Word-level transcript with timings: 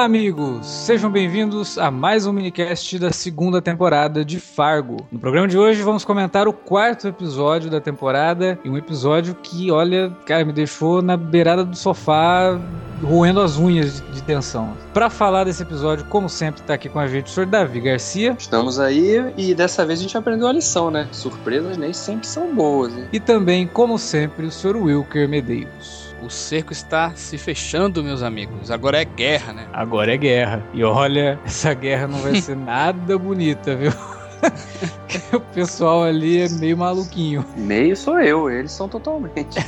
Olá, 0.00 0.06
amigos! 0.06 0.66
Sejam 0.66 1.10
bem-vindos 1.10 1.76
a 1.76 1.90
mais 1.90 2.24
um 2.26 2.32
minicast 2.32 2.98
da 2.98 3.12
segunda 3.12 3.60
temporada 3.60 4.24
de 4.24 4.40
Fargo. 4.40 5.06
No 5.12 5.18
programa 5.18 5.46
de 5.46 5.58
hoje 5.58 5.82
vamos 5.82 6.06
comentar 6.06 6.48
o 6.48 6.54
quarto 6.54 7.06
episódio 7.06 7.68
da 7.68 7.82
temporada 7.82 8.58
e 8.64 8.70
um 8.70 8.78
episódio 8.78 9.34
que, 9.34 9.70
olha, 9.70 10.10
cara, 10.24 10.42
me 10.42 10.54
deixou 10.54 11.02
na 11.02 11.18
beirada 11.18 11.66
do 11.66 11.76
sofá 11.76 12.58
roendo 13.02 13.40
as 13.40 13.56
unhas 13.58 14.00
de, 14.00 14.02
de 14.12 14.22
tensão. 14.22 14.76
Para 14.92 15.10
falar 15.10 15.44
desse 15.44 15.62
episódio, 15.62 16.04
como 16.06 16.28
sempre, 16.28 16.62
tá 16.62 16.74
aqui 16.74 16.88
com 16.88 16.98
a 16.98 17.06
gente 17.06 17.26
o 17.26 17.30
senhor 17.30 17.46
Davi 17.46 17.80
Garcia. 17.80 18.36
Estamos 18.38 18.78
aí 18.78 19.32
e 19.36 19.54
dessa 19.54 19.84
vez 19.84 19.98
a 19.98 20.02
gente 20.02 20.16
aprendeu 20.16 20.46
a 20.46 20.52
lição, 20.52 20.90
né? 20.90 21.08
Surpresas 21.12 21.76
nem 21.76 21.92
sempre 21.92 22.26
são 22.26 22.54
boas. 22.54 22.96
Hein? 22.96 23.08
E 23.12 23.20
também, 23.20 23.66
como 23.66 23.98
sempre, 23.98 24.46
o 24.46 24.50
senhor 24.50 24.76
Wilker 24.76 25.28
Medeiros. 25.28 26.10
O 26.22 26.28
cerco 26.28 26.72
está 26.72 27.12
se 27.14 27.38
fechando, 27.38 28.04
meus 28.04 28.22
amigos. 28.22 28.70
Agora 28.70 29.00
é 29.00 29.04
guerra, 29.04 29.54
né? 29.54 29.66
Agora 29.72 30.12
é 30.12 30.16
guerra. 30.18 30.62
E 30.74 30.84
olha, 30.84 31.40
essa 31.44 31.72
guerra 31.72 32.06
não 32.06 32.18
vai 32.18 32.36
ser 32.40 32.56
nada 32.56 33.18
bonita, 33.18 33.74
viu? 33.74 33.92
o 35.32 35.40
pessoal 35.40 36.02
ali 36.02 36.40
é 36.40 36.48
meio 36.48 36.76
maluquinho. 36.76 37.44
Meio 37.56 37.96
sou 37.96 38.20
eu, 38.20 38.50
eles 38.50 38.72
são 38.72 38.88
totalmente. 38.88 39.58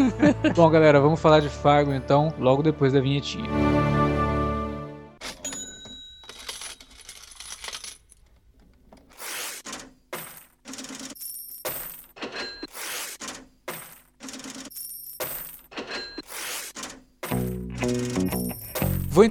Bom, 0.54 0.70
galera, 0.70 1.00
vamos 1.00 1.20
falar 1.20 1.40
de 1.40 1.48
Fargo 1.48 1.92
então, 1.92 2.32
logo 2.38 2.62
depois 2.62 2.92
da 2.92 3.00
vinhetinha. 3.00 3.48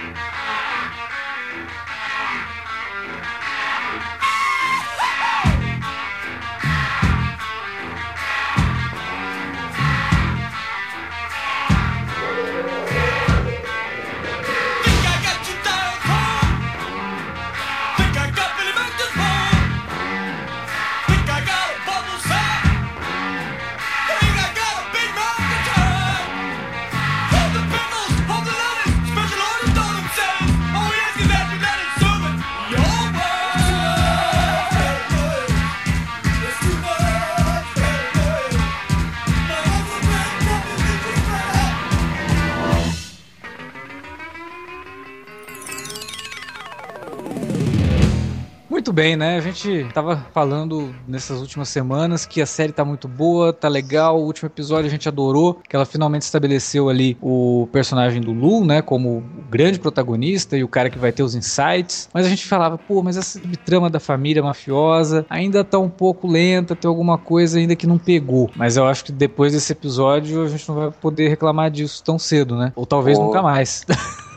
Thank 0.00 0.16
you. 0.16 0.47
Bem, 48.98 49.16
né? 49.16 49.36
A 49.36 49.40
gente 49.40 49.86
tava 49.94 50.26
falando 50.34 50.92
nessas 51.06 51.40
últimas 51.40 51.68
semanas 51.68 52.26
que 52.26 52.42
a 52.42 52.46
série 52.46 52.72
tá 52.72 52.84
muito 52.84 53.06
boa, 53.06 53.52
tá 53.52 53.68
legal. 53.68 54.18
O 54.18 54.24
último 54.24 54.48
episódio 54.48 54.88
a 54.88 54.90
gente 54.90 55.08
adorou, 55.08 55.60
que 55.68 55.76
ela 55.76 55.86
finalmente 55.86 56.22
estabeleceu 56.22 56.88
ali 56.88 57.16
o 57.22 57.68
personagem 57.70 58.20
do 58.20 58.32
Lu, 58.32 58.64
né, 58.64 58.82
como 58.82 59.18
o 59.18 59.22
grande 59.48 59.78
protagonista 59.78 60.56
e 60.56 60.64
o 60.64 60.68
cara 60.68 60.90
que 60.90 60.98
vai 60.98 61.12
ter 61.12 61.22
os 61.22 61.36
insights. 61.36 62.08
Mas 62.12 62.26
a 62.26 62.28
gente 62.28 62.44
falava, 62.44 62.76
pô, 62.76 63.00
mas 63.00 63.16
essa 63.16 63.40
trama 63.64 63.88
da 63.88 64.00
família 64.00 64.42
mafiosa 64.42 65.24
ainda 65.30 65.62
tá 65.62 65.78
um 65.78 65.88
pouco 65.88 66.26
lenta, 66.26 66.74
tem 66.74 66.88
alguma 66.88 67.16
coisa 67.16 67.56
ainda 67.56 67.76
que 67.76 67.86
não 67.86 67.98
pegou. 67.98 68.50
Mas 68.56 68.76
eu 68.76 68.84
acho 68.84 69.04
que 69.04 69.12
depois 69.12 69.52
desse 69.52 69.70
episódio 69.70 70.42
a 70.42 70.48
gente 70.48 70.68
não 70.68 70.74
vai 70.74 70.90
poder 70.90 71.28
reclamar 71.28 71.70
disso 71.70 72.02
tão 72.02 72.18
cedo, 72.18 72.56
né? 72.56 72.72
Ou 72.74 72.84
talvez 72.84 73.16
Pô. 73.16 73.26
nunca 73.26 73.42
mais. 73.42 73.86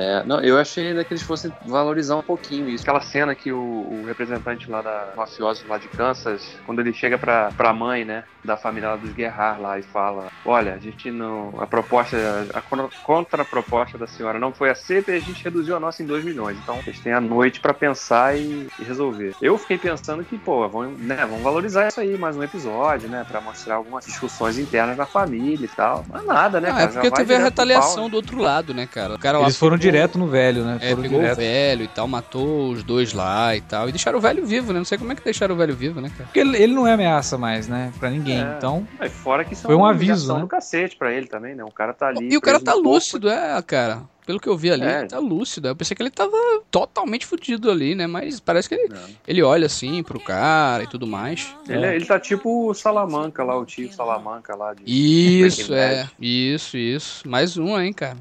É, 0.00 0.22
não, 0.24 0.40
eu 0.40 0.56
achei 0.58 0.88
ainda 0.88 1.04
que 1.04 1.12
eles 1.12 1.22
fossem 1.24 1.52
valorizar 1.64 2.16
um 2.16 2.22
pouquinho 2.22 2.68
isso. 2.68 2.82
Aquela 2.84 3.00
cena 3.00 3.34
que 3.34 3.52
o, 3.52 3.58
o 3.58 4.04
representante 4.06 4.70
lá 4.70 4.80
da 4.80 5.12
mafioso 5.16 5.66
lá 5.66 5.76
de 5.76 5.88
Kansas, 5.88 6.44
quando 6.64 6.78
ele 6.80 6.92
chega 6.92 7.18
pra, 7.18 7.50
pra 7.56 7.72
mãe, 7.72 8.04
né, 8.04 8.22
da 8.44 8.56
família 8.56 8.90
lá 8.90 8.96
dos 8.96 9.12
Guerrar 9.12 9.60
lá 9.60 9.76
e 9.78 9.82
fala: 9.82 10.28
Olha, 10.44 10.74
a 10.74 10.78
gente 10.78 11.10
não. 11.10 11.52
A 11.60 11.66
proposta, 11.66 12.16
a 12.54 12.60
contra- 12.62 12.88
contraproposta 13.02 13.98
da 13.98 14.06
senhora 14.06 14.38
não 14.38 14.52
foi 14.52 14.70
aceita 14.70 15.10
e 15.10 15.16
a 15.16 15.20
gente 15.20 15.42
reduziu 15.42 15.76
a 15.76 15.80
nossa 15.80 16.02
em 16.02 16.06
2 16.06 16.24
milhões. 16.24 16.56
Então 16.58 16.76
vocês 16.76 17.00
têm 17.00 17.12
a 17.12 17.20
noite 17.20 17.60
pra 17.60 17.74
pensar 17.74 18.36
e, 18.38 18.68
e 18.78 18.84
resolver. 18.84 19.34
Eu 19.42 19.58
fiquei 19.58 19.78
pensando 19.78 20.24
que, 20.24 20.38
pô, 20.38 20.68
vão, 20.68 20.90
né, 20.92 21.26
vão 21.26 21.38
valorizar 21.40 21.88
isso 21.88 22.00
aí, 22.00 22.16
mais 22.16 22.36
um 22.36 22.42
episódio, 22.42 23.08
né, 23.08 23.24
pra 23.26 23.40
mostrar 23.40 23.74
algumas 23.74 24.04
discussões 24.04 24.58
internas 24.58 24.96
da 24.96 25.06
família 25.06 25.64
e 25.64 25.68
tal. 25.68 26.04
Mas 26.08 26.24
nada, 26.24 26.60
né, 26.60 26.68
Ah, 26.70 26.72
cara? 26.72 26.84
é 26.84 26.88
porque 26.92 27.10
teve 27.10 27.34
a 27.34 27.38
retaliação 27.38 27.96
pau, 28.02 28.08
do 28.08 28.14
outro 28.16 28.38
lado, 28.40 28.72
né, 28.72 28.86
cara? 28.86 29.14
O 29.14 29.18
cara 29.18 29.38
lá 29.38 29.44
Eles 29.44 29.56
foram 29.56 29.76
pegou- 29.76 29.87
direto 29.90 30.18
no 30.18 30.26
velho, 30.26 30.64
né? 30.64 30.78
É, 30.80 30.90
foram 30.90 31.02
pegou 31.02 31.18
direto. 31.20 31.32
o 31.38 31.40
velho 31.40 31.84
e 31.84 31.88
tal, 31.88 32.08
matou 32.08 32.70
os 32.70 32.82
dois 32.82 33.12
lá 33.12 33.54
e 33.56 33.60
tal. 33.60 33.88
E 33.88 33.92
deixaram 33.92 34.18
o 34.18 34.20
velho 34.20 34.44
vivo, 34.46 34.72
né? 34.72 34.78
Não 34.78 34.84
sei 34.84 34.98
como 34.98 35.12
é 35.12 35.14
que 35.14 35.24
deixaram 35.24 35.54
o 35.54 35.58
velho 35.58 35.74
vivo, 35.74 36.00
né, 36.00 36.08
cara? 36.10 36.24
Porque 36.24 36.40
ele, 36.40 36.56
ele 36.56 36.74
não 36.74 36.86
é 36.86 36.92
ameaça 36.92 37.36
mais, 37.38 37.68
né? 37.68 37.92
Pra 37.98 38.10
ninguém. 38.10 38.40
É. 38.40 38.54
Então, 38.56 38.86
Aí 38.98 39.08
fora 39.08 39.44
que 39.44 39.54
são 39.54 39.68
Foi 39.68 39.74
um 39.76 39.80
uma 39.80 39.90
aviso, 39.90 40.32
né? 40.34 40.40
do 40.40 40.46
cacete 40.46 40.96
pra 40.96 41.12
ele 41.12 41.26
também, 41.26 41.54
né? 41.54 41.64
O 41.64 41.70
cara 41.70 41.92
tá 41.92 42.08
ali. 42.08 42.28
E 42.32 42.36
o 42.36 42.40
cara 42.40 42.60
tá 42.60 42.72
corpo. 42.72 42.88
lúcido, 42.88 43.28
é, 43.28 43.60
cara. 43.62 44.02
Pelo 44.28 44.38
que 44.38 44.46
eu 44.46 44.58
vi 44.58 44.70
ali, 44.70 44.82
É. 44.84 44.98
ele 44.98 45.08
tá 45.08 45.18
lúcido. 45.18 45.68
Eu 45.68 45.74
pensei 45.74 45.96
que 45.96 46.02
ele 46.02 46.10
tava 46.10 46.36
totalmente 46.70 47.24
fudido 47.24 47.70
ali, 47.70 47.94
né? 47.94 48.06
Mas 48.06 48.38
parece 48.40 48.68
que 48.68 48.74
ele, 48.74 48.88
Não. 48.92 49.00
ele 49.26 49.42
olha 49.42 49.64
assim 49.64 50.02
pro 50.02 50.20
cara 50.20 50.82
e 50.84 50.86
tudo 50.86 51.06
mais. 51.06 51.48
Ele, 51.66 51.86
é- 51.86 51.96
ele 51.96 52.04
tá 52.04 52.20
tipo 52.20 52.68
o 52.68 52.74
Salamanca 52.74 53.42
lá, 53.42 53.58
o 53.58 53.64
tio 53.64 53.90
Salamanca 53.90 54.54
lá. 54.54 54.74
De... 54.74 54.82
Isso, 54.84 55.72
é. 55.72 56.06
Isso, 56.20 56.76
isso. 56.76 57.26
Mais 57.26 57.56
um, 57.56 57.80
hein, 57.80 57.90
cara. 57.94 58.18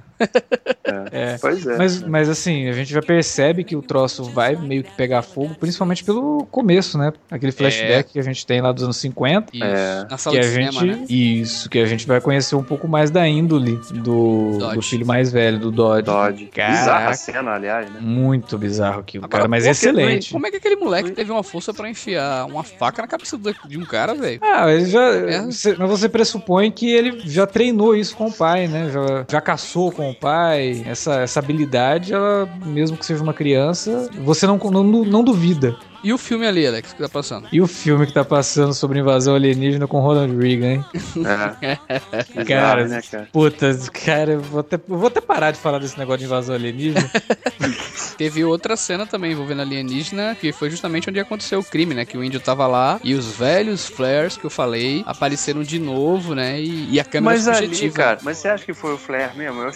é. 1.11 1.37
Pois 1.39 1.67
é. 1.67 1.77
Mas, 1.77 2.01
mas 2.03 2.29
assim, 2.29 2.67
a 2.69 2.71
gente 2.71 2.89
já 2.91 3.01
percebe 3.01 3.63
que 3.63 3.75
o 3.75 3.81
troço 3.81 4.23
vai 4.23 4.55
meio 4.55 4.83
que 4.83 4.91
pegar 4.91 5.21
fogo, 5.21 5.55
principalmente 5.59 6.03
pelo 6.03 6.45
começo, 6.49 6.97
né? 6.97 7.11
Aquele 7.29 7.51
flashback 7.51 8.13
que 8.13 8.19
a 8.19 8.23
gente 8.23 8.45
tem 8.45 8.61
lá 8.61 8.71
dos 8.71 8.83
anos 8.83 8.97
50. 8.97 9.55
Isso. 9.55 9.63
É. 9.63 10.07
Na 10.09 10.17
sala 10.17 10.35
Que 10.37 10.41
de 10.41 10.47
a 10.47 10.51
cinema, 10.51 10.71
gente. 10.71 10.85
né? 11.01 11.05
Isso, 11.09 11.69
que 11.69 11.79
a 11.79 11.85
gente 11.85 12.07
vai 12.07 12.21
conhecer 12.21 12.55
um 12.55 12.63
pouco 12.63 12.87
mais 12.87 13.11
da 13.11 13.27
índole 13.27 13.79
do, 13.93 14.57
do 14.73 14.81
filho 14.81 15.05
mais 15.05 15.31
velho, 15.31 15.59
do 15.59 15.71
Dodge. 15.71 15.96
Dodge. 16.03 16.45
Caraca. 16.47 16.77
Bizarra 16.79 17.09
a 17.09 17.13
cena, 17.13 17.51
aliás, 17.51 17.89
né? 17.91 17.99
Muito 18.01 18.57
bizarro 18.57 18.99
aquilo, 18.99 19.25
Agora, 19.25 19.39
cara, 19.43 19.49
mas 19.49 19.63
que- 19.63 19.69
excelente. 19.69 20.31
Como 20.31 20.45
é 20.47 20.51
que 20.51 20.57
aquele 20.57 20.75
moleque 20.75 21.11
teve 21.11 21.31
uma 21.31 21.43
força 21.43 21.73
pra 21.73 21.89
enfiar 21.89 22.45
uma 22.45 22.63
faca 22.63 23.01
na 23.01 23.07
cabeça 23.07 23.37
de 23.67 23.77
um 23.77 23.85
cara, 23.85 24.13
velho? 24.13 24.39
Ah, 24.41 24.71
ele 24.71 24.85
já. 24.85 25.01
É. 25.01 25.41
você- 25.41 25.75
mas 25.77 25.89
você 25.89 26.09
pressupõe 26.09 26.71
que 26.71 26.89
ele 26.89 27.19
já 27.25 27.45
treinou 27.47 27.95
isso 27.95 28.15
com 28.15 28.27
o 28.27 28.33
pai, 28.33 28.67
né? 28.67 28.89
Já, 28.91 29.25
já 29.29 29.41
caçou 29.41 29.91
com 29.91 30.09
o 30.09 30.15
pai. 30.15 30.83
Essa, 30.85 31.21
essa 31.21 31.39
habilidade, 31.39 32.13
ela, 32.13 32.47
mesmo 32.65 32.97
que 32.97 33.05
seja 33.05 33.23
uma 33.23 33.33
criança, 33.33 34.09
você 34.23 34.45
não, 34.47 34.57
não, 34.57 34.83
não 34.83 35.23
duvida. 35.23 35.75
E 36.03 36.13
o 36.13 36.17
filme 36.17 36.45
ali, 36.45 36.65
Alex, 36.65 36.93
que 36.93 36.99
tá 36.99 37.09
passando? 37.09 37.47
E 37.51 37.61
o 37.61 37.67
filme 37.67 38.05
que 38.05 38.13
tá 38.13 38.23
passando 38.23 38.73
sobre 38.73 38.99
invasão 38.99 39.35
alienígena 39.35 39.87
com 39.87 39.99
Ronald 39.99 40.35
Reagan, 40.37 40.73
hein? 40.73 40.85
É. 42.37 42.43
Cara, 42.45 42.87
né, 42.87 43.01
cara? 43.01 43.27
Puta, 43.31 43.77
cara, 44.05 44.33
eu 44.33 44.39
vou 44.41 44.59
até, 44.59 44.75
eu 44.75 44.97
vou 44.97 45.07
até 45.07 45.19
parar 45.21 45.51
de 45.51 45.57
falar 45.59 45.79
desse 45.79 45.97
negócio 45.97 46.19
de 46.19 46.25
invasão 46.25 46.55
alienígena. 46.55 47.09
Teve 48.17 48.43
outra 48.43 48.75
cena 48.75 49.05
também 49.05 49.31
envolvendo 49.31 49.61
alienígena, 49.61 50.35
que 50.39 50.51
foi 50.51 50.69
justamente 50.69 51.09
onde 51.09 51.19
aconteceu 51.19 51.59
o 51.59 51.63
crime, 51.63 51.93
né? 51.93 52.05
Que 52.05 52.17
o 52.17 52.23
índio 52.23 52.39
tava 52.39 52.65
lá 52.67 52.99
e 53.03 53.13
os 53.13 53.27
velhos 53.37 53.85
flares 53.85 54.35
que 54.37 54.45
eu 54.45 54.49
falei 54.49 55.03
apareceram 55.05 55.61
de 55.63 55.77
novo, 55.79 56.33
né? 56.33 56.59
E, 56.59 56.93
e 56.93 56.99
a 56.99 57.03
câmera 57.05 57.35
Mas 57.35 57.47
ali, 57.47 57.67
subjetiva. 57.67 57.95
cara, 57.95 58.19
mas 58.23 58.37
você 58.37 58.47
acha 58.47 58.65
que 58.65 58.73
foi 58.73 58.93
o 58.93 58.97
Flair 58.97 59.35
mesmo? 59.35 59.61
Eu 59.61 59.71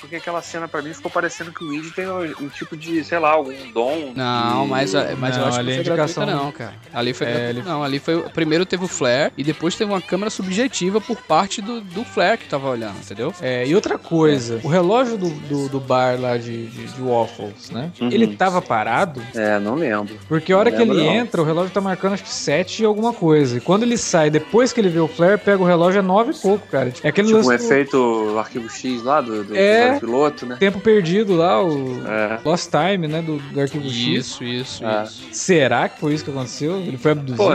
porque 0.00 0.16
aquela 0.16 0.42
cena 0.42 0.68
pra 0.68 0.82
mim 0.82 0.92
ficou 0.92 1.10
parecendo 1.10 1.52
que 1.52 1.64
o 1.64 1.72
Indy 1.72 1.90
tem 1.92 2.06
um, 2.08 2.44
um 2.44 2.48
tipo 2.48 2.76
de, 2.76 3.02
sei 3.04 3.18
lá, 3.18 3.30
algum 3.32 3.52
dom. 3.72 4.12
Não, 4.14 4.64
de- 4.64 4.70
mas, 4.70 4.92
mas 5.18 5.36
eu 5.36 5.40
Não, 5.42 5.48
acho 5.48 5.56
que 5.56 5.60
ali 5.60 5.72
não 5.74 5.80
é 5.80 5.84
foi 5.84 5.84
gratuita 5.84 6.20
indicação- 6.22 6.26
não, 6.26 6.52
cara. 6.52 6.74
Ali 6.92 7.12
foi 7.14 7.26
É, 7.26 7.50
ele- 7.50 7.62
não. 7.62 7.82
Ali 7.82 7.98
foi. 7.98 8.20
Primeiro 8.30 8.66
teve 8.66 8.84
o 8.84 8.88
flare 8.88 9.32
e 9.36 9.42
depois 9.44 9.74
teve 9.74 9.90
uma 9.90 10.00
câmera 10.02 10.30
subjetiva 10.30 11.00
por 11.00 11.16
parte 11.22 11.62
do, 11.62 11.80
do 11.80 12.04
flare 12.04 12.38
que 12.38 12.48
tava 12.48 12.68
olhando, 12.68 12.96
entendeu? 12.98 13.34
É, 13.40 13.66
e 13.66 13.74
outra 13.74 13.96
coisa, 13.98 14.60
o 14.62 14.68
relógio 14.68 15.16
do, 15.16 15.30
do, 15.30 15.68
do 15.68 15.80
bar 15.80 16.20
lá 16.20 16.36
de, 16.36 16.66
de, 16.66 16.86
de 16.86 17.00
Waffles, 17.02 17.70
né? 17.70 17.77
Uhum. 18.00 18.08
Ele 18.10 18.36
tava 18.36 18.60
parado, 18.62 19.22
É, 19.34 19.58
não 19.58 19.74
lembro. 19.74 20.16
porque 20.28 20.52
a 20.52 20.58
hora 20.58 20.70
que 20.70 20.80
ele 20.82 20.94
não. 20.94 21.00
entra, 21.12 21.40
o 21.40 21.44
relógio 21.44 21.70
tá 21.72 21.80
marcando 21.80 22.14
acho 22.14 22.24
que 22.24 22.30
7 22.32 22.82
e 22.82 22.86
alguma 22.86 23.12
coisa. 23.12 23.58
E 23.58 23.60
quando 23.60 23.82
ele 23.82 23.96
sai, 23.96 24.30
depois 24.30 24.72
que 24.72 24.80
ele 24.80 24.88
vê 24.88 25.00
o 25.00 25.08
flare, 25.08 25.38
pega 25.38 25.62
o 25.62 25.66
relógio, 25.66 25.98
é 25.98 26.02
9 26.02 26.32
e 26.32 26.34
pouco, 26.34 26.66
cara. 26.68 26.92
É 27.02 27.08
aquele 27.08 27.28
Tipo 27.28 27.40
um 27.40 27.46
lance 27.46 27.66
do 27.66 27.72
efeito 27.72 28.38
arquivo 28.38 28.68
X 28.70 29.02
lá 29.02 29.20
do, 29.20 29.44
do 29.44 29.56
É. 29.56 29.98
piloto, 29.98 30.46
né? 30.46 30.56
tempo 30.58 30.80
perdido 30.80 31.34
lá, 31.36 31.62
o 31.62 32.02
É. 32.06 32.40
Lost 32.44 32.70
Time, 32.70 33.06
né? 33.08 33.22
Do, 33.22 33.36
do 33.38 33.60
arquivo 33.60 33.84
X. 33.88 33.94
Isso, 34.18 34.44
isso, 34.44 34.86
Ah. 34.86 35.04
isso. 35.04 35.28
Será 35.32 35.88
que 35.88 36.00
foi 36.00 36.14
isso 36.14 36.24
que 36.24 36.30
aconteceu? 36.30 36.76
Ele 36.78 36.96
foi 36.98 37.12
abduzido? 37.12 37.36
Pô, 37.36 37.52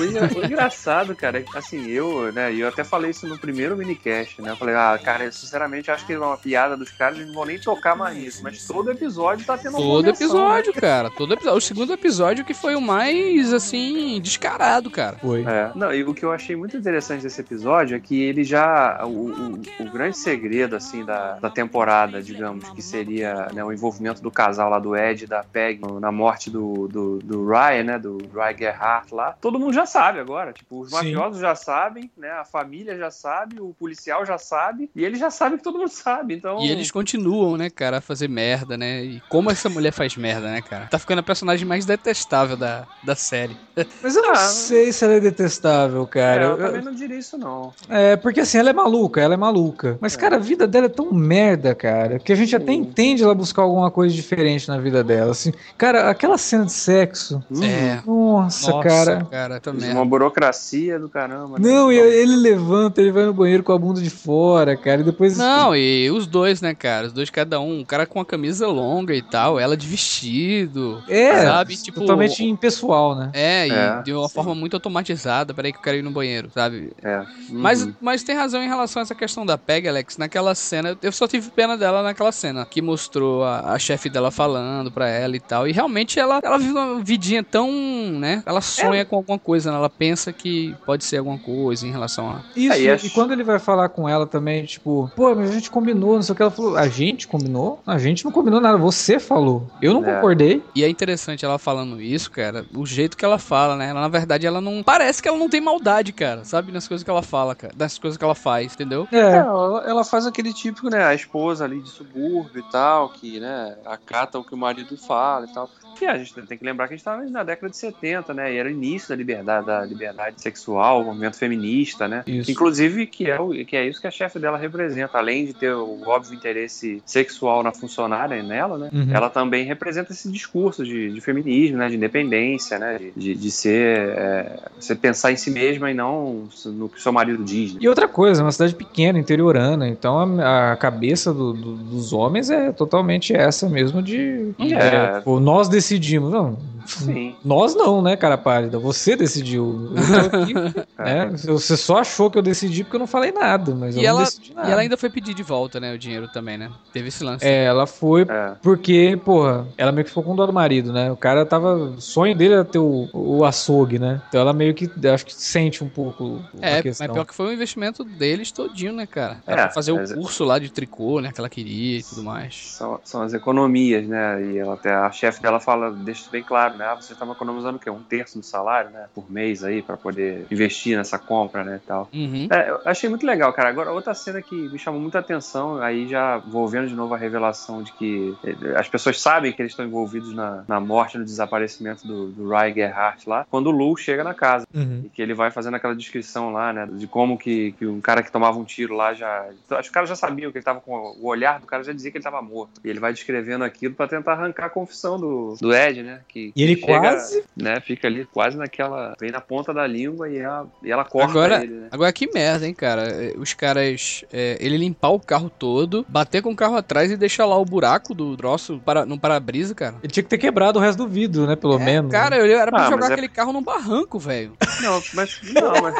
o, 0.00 0.04
engra- 0.04 0.30
o 0.34 0.44
engraçado, 0.44 1.14
cara, 1.14 1.38
é 1.38 1.42
que, 1.42 1.56
assim, 1.56 1.86
eu, 1.88 2.32
né, 2.32 2.52
e 2.52 2.60
eu 2.60 2.68
até 2.68 2.84
falei 2.84 3.10
isso 3.10 3.26
no 3.26 3.38
primeiro 3.38 3.76
minicast, 3.76 4.40
né? 4.42 4.50
Eu 4.50 4.56
falei, 4.56 4.74
ah, 4.74 4.98
cara, 5.02 5.24
eu 5.24 5.32
sinceramente 5.32 5.90
acho 5.90 6.04
que 6.06 6.12
é 6.12 6.18
uma 6.18 6.36
piada 6.36 6.76
dos 6.76 6.90
caras, 6.90 7.16
eles 7.16 7.28
não 7.28 7.34
vão 7.34 7.44
nem 7.46 7.58
tocar 7.58 7.94
mais 7.96 8.16
nisso, 8.16 8.40
mas 8.42 8.64
todo 8.66 8.90
episódio 8.90 9.45
tá 9.46 9.56
tendo 9.56 9.76
Todo 9.76 10.08
episódio, 10.08 10.72
cara. 10.72 11.10
Todo 11.10 11.34
episódio. 11.34 11.58
O 11.58 11.60
segundo 11.60 11.92
episódio 11.92 12.44
que 12.44 12.54
foi 12.54 12.74
o 12.74 12.80
mais, 12.80 13.52
assim, 13.52 14.20
descarado, 14.20 14.90
cara. 14.90 15.16
Foi. 15.18 15.42
É. 15.42 15.70
Não, 15.74 15.94
e 15.94 16.02
o 16.04 16.12
que 16.12 16.24
eu 16.24 16.32
achei 16.32 16.56
muito 16.56 16.76
interessante 16.76 17.22
desse 17.22 17.40
episódio 17.40 17.96
é 17.96 18.00
que 18.00 18.20
ele 18.20 18.44
já. 18.44 19.04
O, 19.04 19.30
o, 19.30 19.60
o 19.80 19.90
grande 19.90 20.18
segredo, 20.18 20.76
assim, 20.76 21.04
da, 21.04 21.38
da 21.38 21.50
temporada, 21.50 22.22
digamos, 22.22 22.68
que 22.70 22.82
seria 22.82 23.48
né, 23.52 23.64
o 23.64 23.72
envolvimento 23.72 24.20
do 24.20 24.30
casal 24.30 24.68
lá 24.68 24.78
do 24.78 24.96
Ed 24.96 25.24
e 25.24 25.26
da 25.26 25.42
Peg 25.42 25.80
na 26.00 26.10
morte 26.10 26.50
do, 26.50 26.88
do, 26.88 27.18
do 27.18 27.46
Ryan, 27.46 27.84
né? 27.84 27.98
Do 27.98 28.18
Ryan 28.34 28.56
Gerhardt 28.58 29.14
lá. 29.14 29.36
Todo 29.40 29.58
mundo 29.58 29.72
já 29.72 29.86
sabe 29.86 30.18
agora. 30.18 30.52
Tipo, 30.52 30.80
os 30.80 30.90
Sim. 30.90 30.96
mafiosos 30.96 31.40
já 31.40 31.54
sabem, 31.54 32.10
né? 32.16 32.30
A 32.30 32.44
família 32.44 32.96
já 32.96 33.10
sabe, 33.10 33.60
o 33.60 33.74
policial 33.78 34.24
já 34.26 34.38
sabe, 34.38 34.90
e 34.94 35.04
ele 35.04 35.16
já 35.16 35.30
sabe 35.30 35.58
que 35.58 35.62
todo 35.62 35.78
mundo 35.78 35.88
sabe. 35.88 36.34
Então. 36.34 36.60
E 36.60 36.70
eles 36.70 36.90
continuam, 36.90 37.56
né, 37.56 37.70
cara, 37.70 37.98
a 37.98 38.00
fazer 38.00 38.28
merda, 38.28 38.76
né? 38.76 39.04
E 39.04 39.20
como 39.36 39.50
essa 39.50 39.68
mulher 39.68 39.92
faz 39.92 40.16
merda, 40.16 40.48
né, 40.50 40.62
cara? 40.62 40.86
Tá 40.86 40.98
ficando 40.98 41.18
a 41.18 41.22
personagem 41.22 41.66
mais 41.66 41.84
detestável 41.84 42.56
da, 42.56 42.86
da 43.02 43.14
série. 43.14 43.56
Mas 44.02 44.16
eu 44.16 44.22
não 44.22 44.32
Ah, 44.32 44.36
sei 44.38 44.90
se 44.92 45.04
ela 45.04 45.14
é 45.14 45.20
detestável, 45.20 46.02
É, 46.04 46.06
cara. 46.06 46.44
eu 46.44 46.50
Eu- 46.52 46.56
também 46.68 46.82
não 46.82 46.92
diria 46.94 47.18
isso, 47.18 47.36
não. 47.36 47.72
É, 47.88 48.16
porque 48.16 48.40
assim, 48.40 48.56
ela 48.58 48.70
é 48.70 48.72
maluca, 48.72 49.20
ela 49.20 49.34
é 49.34 49.36
maluca. 49.36 49.98
Mas, 50.00 50.16
cara, 50.16 50.36
a 50.36 50.38
vida 50.38 50.66
dela 50.66 50.86
é 50.86 50.88
tão 50.88 51.12
merda, 51.12 51.74
cara, 51.74 52.18
que 52.18 52.32
a 52.32 52.36
gente 52.36 52.56
até 52.56 52.72
Sim. 52.72 52.78
entende 52.80 53.22
ela 53.22 53.34
buscar 53.34 53.62
alguma 53.62 53.90
coisa 53.90 54.14
diferente 54.14 54.68
na 54.68 54.78
vida 54.78 55.04
dela. 55.04 55.32
Assim, 55.32 55.52
cara, 55.76 56.08
aquela 56.10 56.38
cena 56.38 56.64
de 56.64 56.72
sexo. 56.72 57.42
É. 57.62 58.00
Nossa, 58.06 58.70
Nossa, 58.72 58.88
cara. 58.88 59.24
cara, 59.30 59.60
tá 59.60 59.70
Uma 59.70 60.04
burocracia 60.04 60.98
do 60.98 61.08
caramba. 61.08 61.58
né? 61.58 61.68
Não, 61.68 61.92
e 61.92 61.96
Então, 61.96 62.06
ele 62.08 62.36
levanta, 62.36 63.00
ele 63.00 63.12
vai 63.12 63.26
no 63.26 63.34
banheiro 63.34 63.62
com 63.62 63.72
a 63.72 63.78
bunda 63.78 64.00
de 64.00 64.10
fora, 64.10 64.76
cara, 64.76 65.00
e 65.00 65.04
depois. 65.04 65.36
Não, 65.36 65.74
e 65.76 66.10
os 66.10 66.26
dois, 66.26 66.60
né, 66.60 66.74
cara? 66.74 67.06
Os 67.08 67.12
dois 67.12 67.30
cada 67.30 67.60
um. 67.60 67.80
O 67.80 67.86
cara 67.86 68.06
com 68.06 68.20
a 68.20 68.24
camisa 68.26 68.66
longa 68.66 69.14
e 69.14 69.22
tal, 69.30 69.58
ela 69.58 69.76
de 69.76 69.86
vestido. 69.86 71.02
É, 71.08 71.42
sabe? 71.42 71.76
Tipo, 71.76 72.00
totalmente 72.00 72.44
impessoal, 72.44 73.14
né? 73.14 73.30
É, 73.34 73.68
e 73.68 73.72
É, 73.72 74.02
de 74.02 74.12
uma 74.12 74.28
sim. 74.28 74.34
forma 74.34 74.54
muito 74.54 74.74
automatizada. 74.74 75.52
Peraí 75.54 75.72
que 75.72 75.78
eu 75.78 75.82
quero 75.82 75.96
ir 75.98 76.02
no 76.02 76.10
banheiro, 76.10 76.50
sabe? 76.52 76.92
É. 77.02 77.22
Mas, 77.50 77.82
Uhum. 77.84 77.94
mas 78.00 78.22
tem 78.22 78.34
razão 78.36 78.62
em 78.62 78.68
relação 78.68 79.00
a 79.00 79.04
essa 79.04 79.14
questão 79.14 79.44
da 79.44 79.56
Peg, 79.58 79.88
Alex. 79.88 80.16
Naquela 80.16 80.54
cena, 80.54 80.96
eu 81.02 81.12
só 81.12 81.26
tive 81.28 81.50
pena 81.50 81.76
dela 81.76 82.02
naquela 82.02 82.32
cena, 82.32 82.66
que 82.66 82.80
mostrou 82.82 83.44
a, 83.44 83.72
a 83.74 83.78
chefe 83.78 84.08
dela 84.08 84.30
falando 84.30 84.90
pra 84.90 85.08
ela 85.08 85.36
e 85.36 85.40
tal. 85.40 85.66
E 85.68 85.72
realmente 85.72 86.18
ela, 86.18 86.40
ela 86.42 86.58
vive 86.58 86.72
uma 86.72 87.00
vidinha 87.02 87.42
tão, 87.42 87.70
né? 87.70 88.42
Ela 88.46 88.60
sonha 88.60 89.04
com 89.04 89.16
alguma 89.16 89.38
coisa, 89.38 89.70
né? 89.70 89.76
Ela 89.76 89.90
pensa 89.90 90.32
que 90.32 90.74
pode 90.84 91.04
ser 91.04 91.18
alguma 91.18 91.38
coisa 91.38 91.86
em 91.86 91.90
relação 91.90 92.28
a. 92.30 92.40
Isso, 92.54 92.72
Aí 92.72 92.84
e, 92.84 92.90
acho- 92.90 93.10
quando 93.10 93.32
ele 93.32 93.44
vai 93.44 93.58
falar 93.58 93.88
com 93.88 94.08
ela 94.08 94.26
também, 94.26 94.64
tipo, 94.64 95.10
pô, 95.14 95.34
mas 95.34 95.50
a 95.50 95.52
gente 95.54 95.70
combinou, 95.70 96.14
não 96.14 96.22
sei 96.22 96.32
o 96.32 96.36
que, 96.36 96.42
ela 96.42 96.50
falou, 96.50 96.76
a 96.76 96.88
gente 96.88 97.26
combinou? 97.26 97.80
A 97.86 97.98
gente 97.98 98.24
não 98.24 98.32
combinou 98.32 98.60
nada, 98.60 98.76
você 98.78 99.15
falou. 99.20 99.68
Eu 99.80 99.94
não 99.94 100.04
É. 100.04 100.14
concordei. 100.14 100.62
E 100.74 100.84
é 100.84 100.88
interessante 100.88 101.44
ela 101.44 101.58
falando 101.58 102.00
isso, 102.00 102.30
cara, 102.30 102.64
o 102.74 102.84
jeito 102.86 103.16
que 103.16 103.24
ela 103.24 103.38
fala, 103.38 103.76
né? 103.76 103.88
Ela, 103.90 104.00
na 104.00 104.08
verdade, 104.08 104.46
ela 104.46 104.60
não. 104.60 104.82
Parece 104.82 105.22
que 105.22 105.28
ela 105.28 105.38
não 105.38 105.48
tem 105.48 105.60
maldade, 105.60 106.12
cara, 106.12 106.44
sabe? 106.44 106.72
Nas 106.72 106.86
coisas 106.86 107.02
que 107.04 107.10
ela 107.10 107.22
fala, 107.22 107.54
cara. 107.54 107.72
Das 107.76 107.98
coisas 107.98 108.16
que 108.16 108.24
ela 108.24 108.34
faz, 108.34 108.74
entendeu? 108.74 109.06
É, 109.12 109.18
É, 109.18 109.36
ela, 109.36 109.84
ela 109.86 110.04
faz 110.04 110.26
aquele 110.26 110.52
típico, 110.52 110.88
né? 110.88 111.04
A 111.04 111.14
esposa 111.14 111.64
ali 111.64 111.80
de 111.80 111.88
subúrbio 111.88 112.60
e 112.60 112.70
tal, 112.70 113.08
que, 113.10 113.40
né, 113.40 113.76
acata 113.84 114.38
o 114.38 114.44
que 114.44 114.54
o 114.54 114.58
marido 114.58 114.96
fala 114.96 115.46
e 115.46 115.52
tal. 115.52 115.68
E 116.00 116.06
a 116.06 116.18
gente 116.18 116.34
tem 116.34 116.58
que 116.58 116.64
lembrar 116.64 116.86
que 116.88 116.94
a 116.94 116.96
gente 116.96 117.00
estava 117.00 117.22
na 117.24 117.42
década 117.42 117.70
de 117.70 117.76
70, 117.76 118.34
né? 118.34 118.52
E 118.52 118.56
era 118.58 118.68
o 118.68 118.72
início 118.72 119.08
da 119.08 119.16
liberdade, 119.16 119.66
da 119.66 119.84
liberdade 119.84 120.40
sexual, 120.40 121.00
o 121.02 121.04
movimento 121.06 121.36
feminista, 121.36 122.06
né? 122.06 122.22
Isso. 122.26 122.50
Inclusive, 122.50 123.06
que 123.06 123.30
é, 123.30 123.40
o, 123.40 123.50
que 123.64 123.76
é 123.76 123.86
isso 123.88 124.00
que 124.00 124.06
a 124.06 124.10
chefe 124.10 124.38
dela 124.38 124.58
representa. 124.58 125.18
Além 125.18 125.46
de 125.46 125.54
ter 125.54 125.72
o 125.74 126.02
óbvio 126.06 126.34
interesse 126.34 127.02
sexual 127.06 127.62
na 127.62 127.72
funcionária 127.72 128.42
nela, 128.42 128.76
né? 128.78 128.90
Uhum. 128.92 129.08
Ela 129.12 129.30
também 129.30 129.64
representa 129.64 130.12
esse 130.12 130.30
discurso 130.30 130.84
de, 130.84 131.10
de 131.12 131.20
feminismo, 131.20 131.78
né? 131.78 131.88
De 131.88 131.96
independência, 131.96 132.78
né? 132.78 132.98
De, 133.16 133.34
de, 133.34 133.50
ser. 133.50 134.08
É, 134.10 134.58
você 134.78 134.94
pensar 134.94 135.32
em 135.32 135.36
si 135.36 135.50
mesma 135.50 135.90
e 135.90 135.94
não 135.94 136.44
no 136.66 136.88
que 136.88 137.00
seu 137.00 137.12
marido 137.12 137.42
diz. 137.42 137.72
né? 137.74 137.80
E 137.82 137.88
outra 137.88 138.06
coisa, 138.06 138.42
é 138.42 138.44
uma 138.44 138.52
cidade 138.52 138.74
pequena, 138.74 139.18
interiorana, 139.18 139.88
então 139.88 140.40
a, 140.40 140.72
a 140.72 140.76
cabeça 140.76 141.32
do- 141.32 141.52
do- 141.52 141.76
dos 141.76 142.12
homens 142.12 142.50
é 142.50 142.70
totalmente 142.72 143.34
essa 143.34 143.68
mesmo 143.68 144.02
de. 144.02 144.52
É. 144.60 145.18
tipo, 145.18 145.40
nós 145.40 145.68
decidimos. 145.68 145.85
Não, 146.30 146.58
Sim. 146.86 147.36
nós 147.44 147.74
não, 147.74 148.00
né, 148.02 148.16
cara 148.16 148.36
pálida? 148.38 148.78
Você 148.78 149.16
decidiu. 149.16 149.90
Eu 149.96 150.30
tô 150.30 150.36
aqui, 150.36 150.54
né? 150.98 151.26
Você 151.46 151.76
só 151.76 151.98
achou 151.98 152.30
que 152.30 152.38
eu 152.38 152.42
decidi 152.42 152.84
porque 152.84 152.96
eu 152.96 153.00
não 153.00 153.06
falei 153.06 153.32
nada, 153.32 153.74
mas 153.74 153.94
E 153.96 153.98
eu 153.98 154.02
não 154.02 154.08
ela, 154.10 154.24
decidi 154.24 154.54
nada. 154.54 154.68
e 154.68 154.72
ela 154.72 154.80
ainda 154.82 154.96
foi 154.96 155.10
pedir 155.10 155.34
de 155.34 155.42
volta, 155.42 155.78
né? 155.80 155.94
O 155.94 155.98
dinheiro 155.98 156.28
também, 156.28 156.56
né? 156.58 156.70
Teve 156.92 157.08
esse 157.08 157.22
lance. 157.24 157.44
É, 157.44 157.64
ela 157.64 157.86
foi 157.86 158.22
É. 158.22 158.54
porque, 158.62 159.18
porra, 159.24 159.66
ela 159.76 159.92
meio 159.92 160.04
que 160.04 160.10
ficou 160.10 160.22
com 160.22 160.34
dó 160.36 160.46
do 160.46 160.52
marido, 160.52 160.92
né? 160.92 161.10
O 161.10 161.16
cara 161.16 161.44
tava. 161.44 161.74
O 161.74 162.00
sonho 162.00 162.34
dele 162.34 162.54
era 162.54 162.64
ter 162.64 162.78
o, 162.78 163.08
o 163.12 163.44
açougue, 163.44 163.98
né? 163.98 164.20
Então 164.28 164.40
ela 164.40 164.52
meio 164.52 164.74
que, 164.74 164.90
acho 165.08 165.26
que 165.26 165.34
sente 165.34 165.82
um 165.84 165.88
pouco 165.88 166.40
É, 166.60 166.82
questão. 166.82 167.06
mas 167.06 167.14
pior 167.14 167.24
que 167.24 167.34
foi 167.34 167.46
um 167.46 167.52
investimento 167.52 168.04
deles 168.04 168.50
todinho, 168.52 168.92
né, 168.92 169.06
cara? 169.06 169.38
Ela 169.46 169.62
É, 169.66 169.70
fazer 169.70 169.92
o 169.92 170.14
curso 170.14 170.44
lá 170.44 170.58
de 170.58 170.70
tricô, 170.70 171.20
né? 171.20 171.32
Que 171.32 171.40
ela 171.40 171.48
queria 171.48 171.98
e 171.98 172.02
tudo 172.02 172.22
mais. 172.22 172.54
São, 172.76 173.00
são 173.04 173.22
as 173.22 173.32
economias, 173.34 174.06
né? 174.06 174.42
E 174.52 174.58
ela 174.58 174.74
até, 174.74 174.94
a 174.94 175.10
chefe 175.10 175.40
dela 175.42 175.60
fala, 175.60 175.90
deixa 175.92 176.22
isso 176.22 176.30
bem 176.30 176.42
claro, 176.42 176.75
você 176.94 177.12
estava 177.12 177.32
economizando 177.32 177.76
o 177.76 177.80
quê? 177.80 177.90
Um 177.90 178.02
terço 178.02 178.38
do 178.38 178.44
salário, 178.44 178.90
né? 178.90 179.06
Por 179.14 179.30
mês 179.30 179.64
aí, 179.64 179.82
para 179.82 179.96
poder 179.96 180.46
investir 180.50 180.96
nessa 180.96 181.18
compra, 181.18 181.64
né? 181.64 181.80
E 181.82 181.86
tal. 181.86 182.08
Uhum. 182.12 182.48
É, 182.50 182.70
eu 182.70 182.80
achei 182.84 183.08
muito 183.08 183.26
legal, 183.26 183.52
cara. 183.52 183.68
Agora, 183.68 183.92
outra 183.92 184.14
cena 184.14 184.40
que 184.42 184.54
me 184.54 184.78
chamou 184.78 185.00
muita 185.00 185.18
atenção, 185.18 185.80
aí 185.80 186.08
já 186.08 186.38
vou 186.38 186.66
vendo 186.68 186.88
de 186.88 186.94
novo 186.94 187.14
a 187.14 187.18
revelação 187.18 187.82
de 187.82 187.92
que 187.92 188.34
eh, 188.44 188.78
as 188.78 188.88
pessoas 188.88 189.20
sabem 189.20 189.52
que 189.52 189.62
eles 189.62 189.72
estão 189.72 189.84
envolvidos 189.84 190.34
na, 190.34 190.64
na 190.66 190.80
morte, 190.80 191.18
no 191.18 191.24
desaparecimento 191.24 192.06
do, 192.06 192.28
do 192.28 192.48
Ryan 192.48 192.74
Gerhardt 192.74 193.28
lá, 193.28 193.46
quando 193.50 193.68
o 193.68 193.70
Lu 193.70 193.96
chega 193.96 194.22
na 194.22 194.34
casa. 194.34 194.66
Uhum. 194.74 195.02
E 195.04 195.08
que 195.08 195.22
ele 195.22 195.34
vai 195.34 195.50
fazendo 195.50 195.74
aquela 195.74 195.94
descrição 195.94 196.52
lá, 196.52 196.72
né? 196.72 196.88
De 196.90 197.06
como 197.06 197.38
que, 197.38 197.72
que 197.72 197.86
um 197.86 198.00
cara 198.00 198.22
que 198.22 198.32
tomava 198.32 198.58
um 198.58 198.64
tiro 198.64 198.94
lá 198.94 199.14
já. 199.14 199.46
Acho 199.70 199.82
que 199.82 199.90
o 199.90 199.92
cara 199.92 200.06
já 200.06 200.16
sabia 200.16 200.50
que 200.50 200.58
ele 200.58 200.64
tava 200.64 200.80
com. 200.80 201.16
O 201.20 201.26
olhar 201.26 201.60
do 201.60 201.66
cara 201.66 201.82
já 201.82 201.92
dizia 201.92 202.10
que 202.10 202.18
ele 202.18 202.24
tava 202.24 202.42
morto. 202.42 202.80
E 202.84 202.88
ele 202.88 203.00
vai 203.00 203.12
descrevendo 203.12 203.64
aquilo 203.64 203.94
pra 203.94 204.08
tentar 204.08 204.32
arrancar 204.32 204.66
a 204.66 204.70
confissão 204.70 205.18
do, 205.18 205.56
do 205.60 205.74
Ed, 205.74 206.02
né? 206.02 206.20
Que, 206.28 206.52
E 206.54 206.62
ele 206.72 206.80
chega, 206.80 207.00
quase- 207.00 207.44
Né, 207.56 207.80
fica 207.80 208.06
ali 208.08 208.24
quase 208.26 208.56
naquela. 208.56 209.14
Vem 209.20 209.30
na 209.30 209.40
ponta 209.40 209.72
da 209.72 209.86
língua 209.86 210.28
e 210.28 210.38
ela, 210.38 210.66
e 210.82 210.90
ela 210.90 211.04
corta 211.04 211.30
Agora, 211.30 211.62
ele, 211.62 211.72
né? 211.74 211.88
agora 211.90 212.12
que 212.12 212.30
merda, 212.32 212.66
hein, 212.66 212.74
cara? 212.74 213.02
É, 213.02 213.34
Os 213.38 213.54
caras. 213.54 214.24
é, 214.32 214.56
ele 214.60 214.76
limpar 214.76 215.10
o 215.10 215.20
carro 215.20 215.50
todo, 215.50 216.04
bater 216.08 216.42
com 216.42 216.50
o 216.50 216.56
carro 216.56 216.76
atrás 216.76 217.10
e 217.10 217.16
deixar 217.16 217.46
lá 217.46 217.56
o 217.58 217.64
buraco 217.64 218.14
do 218.14 218.36
troço 218.36 218.80
para, 218.84 219.04
no 219.06 219.18
para-brisa, 219.18 219.74
cara. 219.74 219.96
Ele 220.02 220.12
tinha 220.12 220.22
que 220.24 220.28
ter 220.30 220.38
quebrado 220.38 220.78
o 220.78 220.82
resto 220.82 220.98
do 221.04 221.08
vidro, 221.08 221.46
né? 221.46 221.56
Pelo 221.56 221.78
menos. 221.78 222.10
Cara, 222.10 222.36
eu 222.36 222.58
era 222.58 222.70
pra 222.70 222.86
Ah, 222.86 222.90
jogar 222.90 223.10
é- 223.10 223.12
aquele 223.12 223.28
carro 223.28 223.52
num 223.52 223.62
barranco, 223.62 224.18
velho. 224.18 224.52
Não, 224.82 225.02
mas. 225.14 225.40
Não, 225.52 225.72
mas. 225.82 225.94